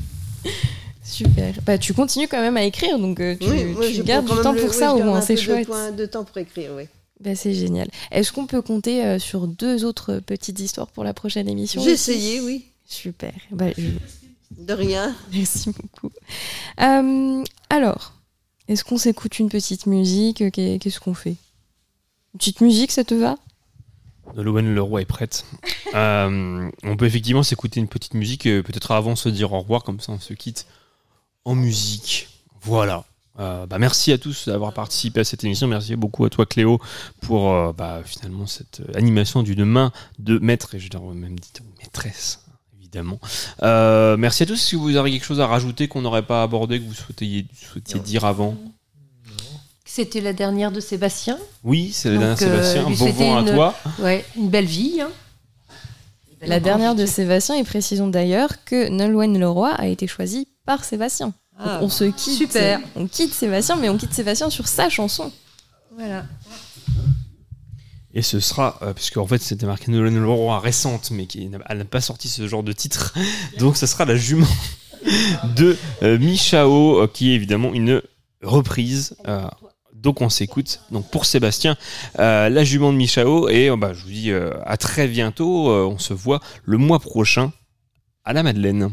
[1.04, 1.54] Super.
[1.66, 4.24] Bah, tu continues quand même à écrire, donc euh, tu, Oui, moi, tu je gardes
[4.26, 5.66] du temps le- pour oui, ça au moins, c'est de chouette.
[5.66, 6.84] point- De, temps pour écrire, oui.
[7.20, 7.88] Bah, c'est génial.
[8.10, 11.90] Est-ce qu'on peut compter euh, sur deux autres petites histoires pour la prochaine émission J'ai
[11.92, 12.64] essayé, oui.
[12.86, 13.32] Super.
[13.50, 13.82] Bah, je-
[14.58, 15.14] De rien.
[15.32, 16.10] Merci beaucoup.
[16.80, 18.12] Euh, alors,
[18.68, 20.50] Est-ce qu'on s'écoute une petite musique?
[20.52, 21.36] Qu'est- Qu'est-ce qu'on fait?
[22.34, 23.36] Une petite musique, ça te va?
[24.36, 25.44] Nolwenn Leroy est prête.
[25.94, 29.60] Euh, on peut effectivement s'écouter une petite musique, euh, peut-être avant de se dire au
[29.60, 30.66] revoir, comme ça on se quitte
[31.44, 32.30] en musique.
[32.62, 33.04] Voilà.
[33.38, 35.66] Euh, bah, merci à tous d'avoir participé à cette émission.
[35.68, 36.80] Merci beaucoup à toi Cléo
[37.20, 41.50] pour euh, bah, finalement cette animation d'une main de maître, et je dirais même dit
[41.82, 42.42] maîtresse,
[42.92, 43.18] évidemment.
[43.62, 44.56] Euh, merci à tous.
[44.56, 48.00] Si vous avez quelque chose à rajouter qu'on n'aurait pas abordé, que vous souhaitiez, souhaitiez
[48.00, 48.54] dire avant
[49.84, 51.38] C'était la dernière de Sébastien.
[51.64, 52.88] Oui, c'est la Donc, dernière Sébastien.
[52.88, 53.74] lui Bon souhaiter vent à une- toi.
[53.98, 55.00] Ouais, une belle vie.
[55.00, 55.10] hein.
[56.44, 61.32] La dernière de Sébastien, et précisons d'ailleurs que Nolwenn Leroy a été choisie par Sébastien.
[61.56, 62.36] Ah, on se quitte.
[62.36, 62.80] super.
[62.96, 65.30] On quitte Sébastien, mais on quitte Sébastien sur sa chanson.
[65.96, 66.24] Voilà.
[68.14, 71.58] Et ce sera, euh, puisque en fait c'était marqué Nolwenn Leroy récente, mais qui n'a
[71.84, 73.14] pas sorti ce genre de titre,
[73.58, 74.46] donc ce sera la jument
[75.56, 78.02] de euh, Michao, euh, qui est évidemment une
[78.42, 79.16] reprise.
[79.94, 80.80] donc on s'écoute.
[80.90, 81.76] Donc pour Sébastien,
[82.18, 85.68] la jument de Michao, et bah, je vous dis à très bientôt.
[85.70, 87.52] on se voit le mois prochain
[88.24, 88.92] à la Madeleine.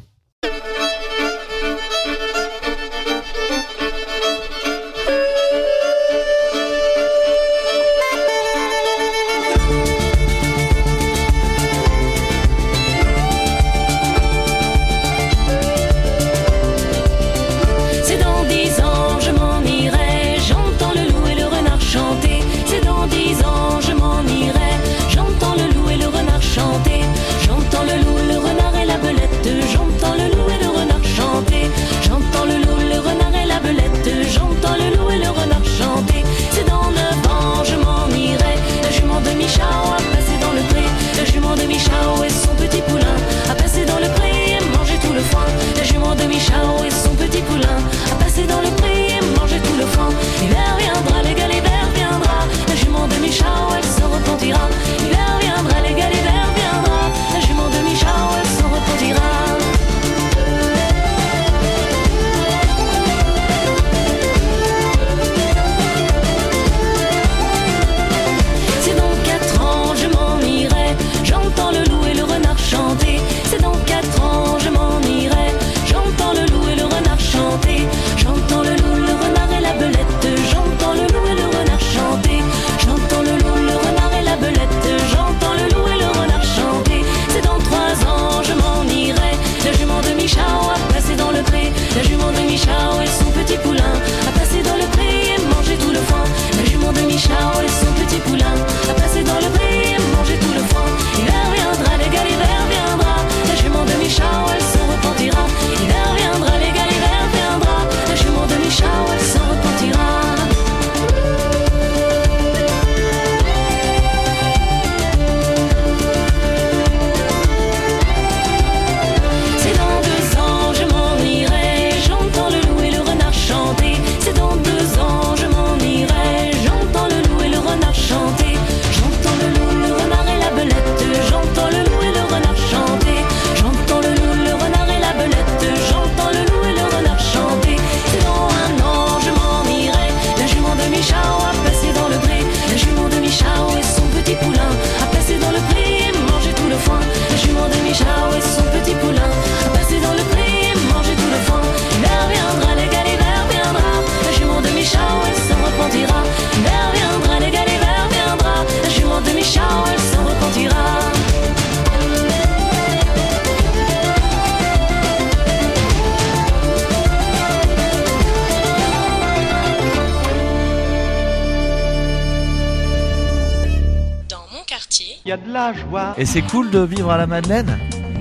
[176.20, 177.80] Et c'est cool de vivre à la Madeleine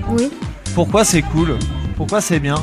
[0.09, 0.31] Oui.
[0.73, 1.59] Pourquoi c'est cool
[1.97, 2.55] Pourquoi c'est bien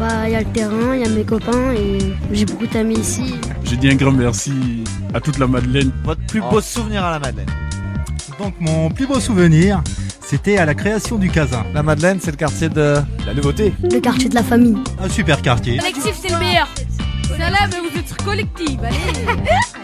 [0.00, 1.98] Bah, il y a le terrain, il y a mes copains et
[2.32, 3.34] j'ai beaucoup d'amis ici.
[3.64, 4.82] Je dis un grand merci
[5.12, 5.92] à toute la Madeleine.
[6.04, 7.50] Votre plus beau souvenir à la Madeleine
[8.38, 9.82] Donc mon plus beau souvenir,
[10.22, 11.66] c'était à la création du Casin.
[11.74, 12.96] La Madeleine, c'est le quartier de
[13.26, 13.74] la nouveauté.
[13.82, 14.78] Le quartier de la famille.
[14.98, 15.76] Un super quartier.
[15.76, 16.68] Collectif, c'est le meilleur.
[17.28, 18.96] Ça là, mais vous êtes collectif, allez.